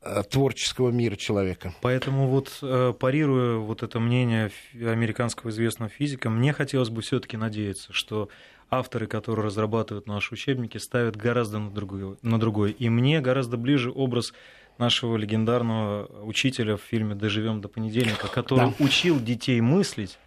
[0.00, 1.74] э, творческого мира человека.
[1.82, 7.92] Поэтому вот э, парируя вот это мнение американского известного физика, мне хотелось бы все-таки надеяться,
[7.92, 8.30] что
[8.70, 12.70] авторы, которые разрабатывают наши учебники, ставят гораздо на другой, на другой.
[12.70, 14.32] И мне гораздо ближе образ
[14.78, 18.74] нашего легендарного учителя в фильме «Доживем до понедельника», который да.
[18.78, 20.18] учил детей мыслить.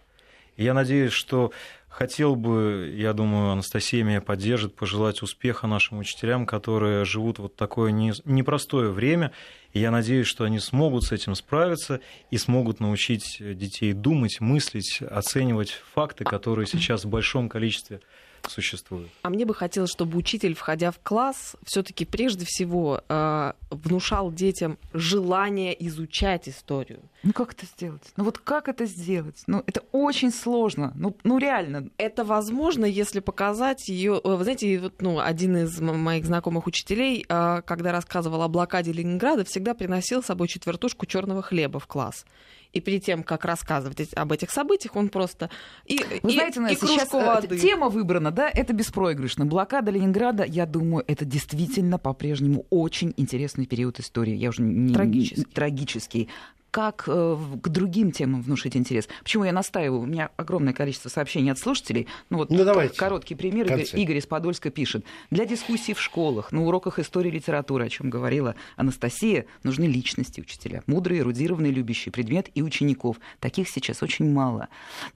[0.57, 1.51] И я надеюсь, что
[1.87, 7.91] Хотел бы, я думаю, Анастасия меня поддержит, пожелать успеха нашим учителям, которые живут вот такое
[7.91, 9.31] непростое время.
[9.73, 15.01] И я надеюсь, что они смогут с этим справиться и смогут научить детей думать, мыслить,
[15.01, 18.01] оценивать факты, которые сейчас в большом количестве
[18.47, 19.09] существует.
[19.21, 24.77] А мне бы хотелось, чтобы учитель, входя в класс, все-таки прежде всего э, внушал детям
[24.93, 27.01] желание изучать историю.
[27.23, 28.03] Ну как это сделать?
[28.15, 29.43] Ну вот как это сделать?
[29.47, 30.93] Ну это очень сложно.
[30.95, 31.89] Ну, ну реально.
[31.97, 34.21] Это возможно, если показать ее.
[34.23, 39.43] Вы знаете, вот, ну, один из моих знакомых учителей, э, когда рассказывал о блокаде Ленинграда,
[39.43, 42.25] всегда приносил с собой четвертушку черного хлеба в класс
[42.73, 45.49] и перед тем, как рассказывать об этих событиях, он просто...
[45.85, 47.59] И, Вы и, знаете, Настя, и сейчас э, воды.
[47.59, 49.45] тема выбрана, да, это беспроигрышно.
[49.45, 54.35] Блокада Ленинграда, я думаю, это действительно по-прежнему очень интересный период истории.
[54.35, 54.93] Я уже не...
[54.93, 55.43] Трагический.
[55.45, 56.29] Трагический
[56.77, 59.09] как э, к другим темам внушить интерес.
[59.23, 60.01] Почему я настаиваю?
[60.01, 62.05] У меня огромное количество сообщений от слушателей.
[62.29, 62.95] Ну вот ну, давайте.
[62.95, 63.65] короткий пример.
[63.65, 65.03] Игорь, Игорь из Подольска пишет.
[65.31, 70.39] Для дискуссий в школах, на уроках истории и литературы, о чем говорила Анастасия, нужны личности
[70.39, 70.83] учителя.
[70.85, 73.17] Мудрые, эрудированные, любящие предмет и учеников.
[73.39, 74.67] Таких сейчас очень мало.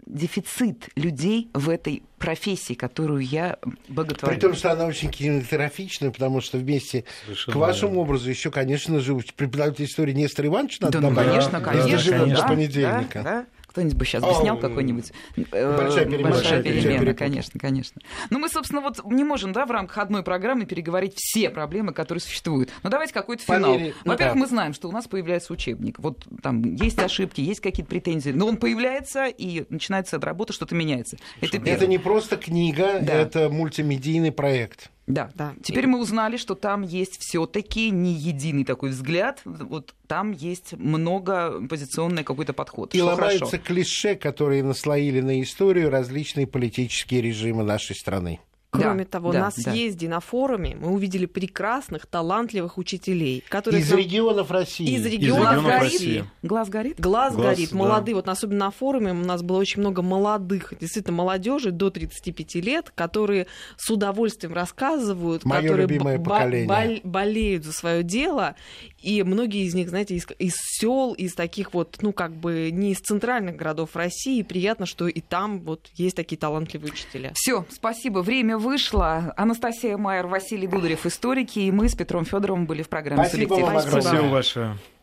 [0.08, 3.58] Дефицит людей в этой профессии, которую я
[3.90, 4.34] боготворю.
[4.34, 8.02] При том, что она очень кинематографичная, потому что вместе Совершенно к вашему верно.
[8.02, 11.30] образу еще, конечно же, преподаватель истории Нестор Иванович надо да, ну, добавить.
[11.30, 12.12] конечно, конечно.
[12.12, 13.22] Да, да, до понедельника.
[13.24, 13.46] Да, да.
[13.72, 15.14] Кто-нибудь бы сейчас бы снял какой-нибудь...
[15.52, 16.32] Э, большая перемена.
[16.32, 18.02] Большая перемена, конечно, конечно.
[18.30, 22.22] Ну, мы, собственно, вот не можем, да, в рамках одной программы переговорить все проблемы, которые
[22.22, 22.70] существуют.
[22.84, 23.74] Но давайте какой-то финал.
[23.74, 24.36] Во-первых, ну, да.
[24.36, 26.00] мы знаем, что у нас появляется учебник.
[26.00, 30.76] Вот там есть ошибки, есть какие-то претензии, но он появляется, и начинается эта работа, что-то
[30.76, 31.18] меняется.
[31.40, 34.92] Это, это не просто книга, это мультимедийный проект.
[35.14, 35.54] Да, да.
[35.64, 35.88] Теперь и...
[35.88, 42.24] мы узнали, что там есть все-таки не единый такой взгляд, вот там есть много позиционный
[42.24, 42.96] какой-то подход.
[42.96, 43.64] И ломаются хорошо.
[43.64, 48.40] клише, которые наслоили на историю различные политические режимы нашей страны.
[48.72, 49.52] Кроме да, того, да, на да.
[49.52, 53.82] съезде, на форуме мы увидели прекрасных, талантливых учителей, которые...
[53.82, 54.96] Из регионов России.
[54.96, 55.92] Из регионов, Глаз горит.
[55.92, 56.26] России.
[56.42, 57.00] Глаз горит?
[57.00, 57.70] Глаз, Глаз горит.
[57.72, 57.78] да.
[57.78, 58.16] Молодые.
[58.16, 62.92] Вот особенно на форуме у нас было очень много молодых, действительно молодежи до 35 лет,
[62.96, 67.02] которые с удовольствием рассказывают, Моё которые любимое б- поколение.
[67.04, 68.56] болеют за свое дело.
[69.02, 72.92] И многие из них, знаете, из, из сел, из таких вот, ну, как бы не
[72.92, 74.42] из центральных городов России.
[74.44, 77.32] Приятно, что и там вот есть такие талантливые учителя.
[77.36, 78.20] Все, спасибо.
[78.20, 79.34] Время вышло.
[79.38, 83.68] Анастасия Майер, Василий Дударев, историки, и мы с Петром Федоровым были в программе Спасибо «Субъектив».
[83.68, 84.02] вам огромное.
[84.02, 84.78] Спасибо большое.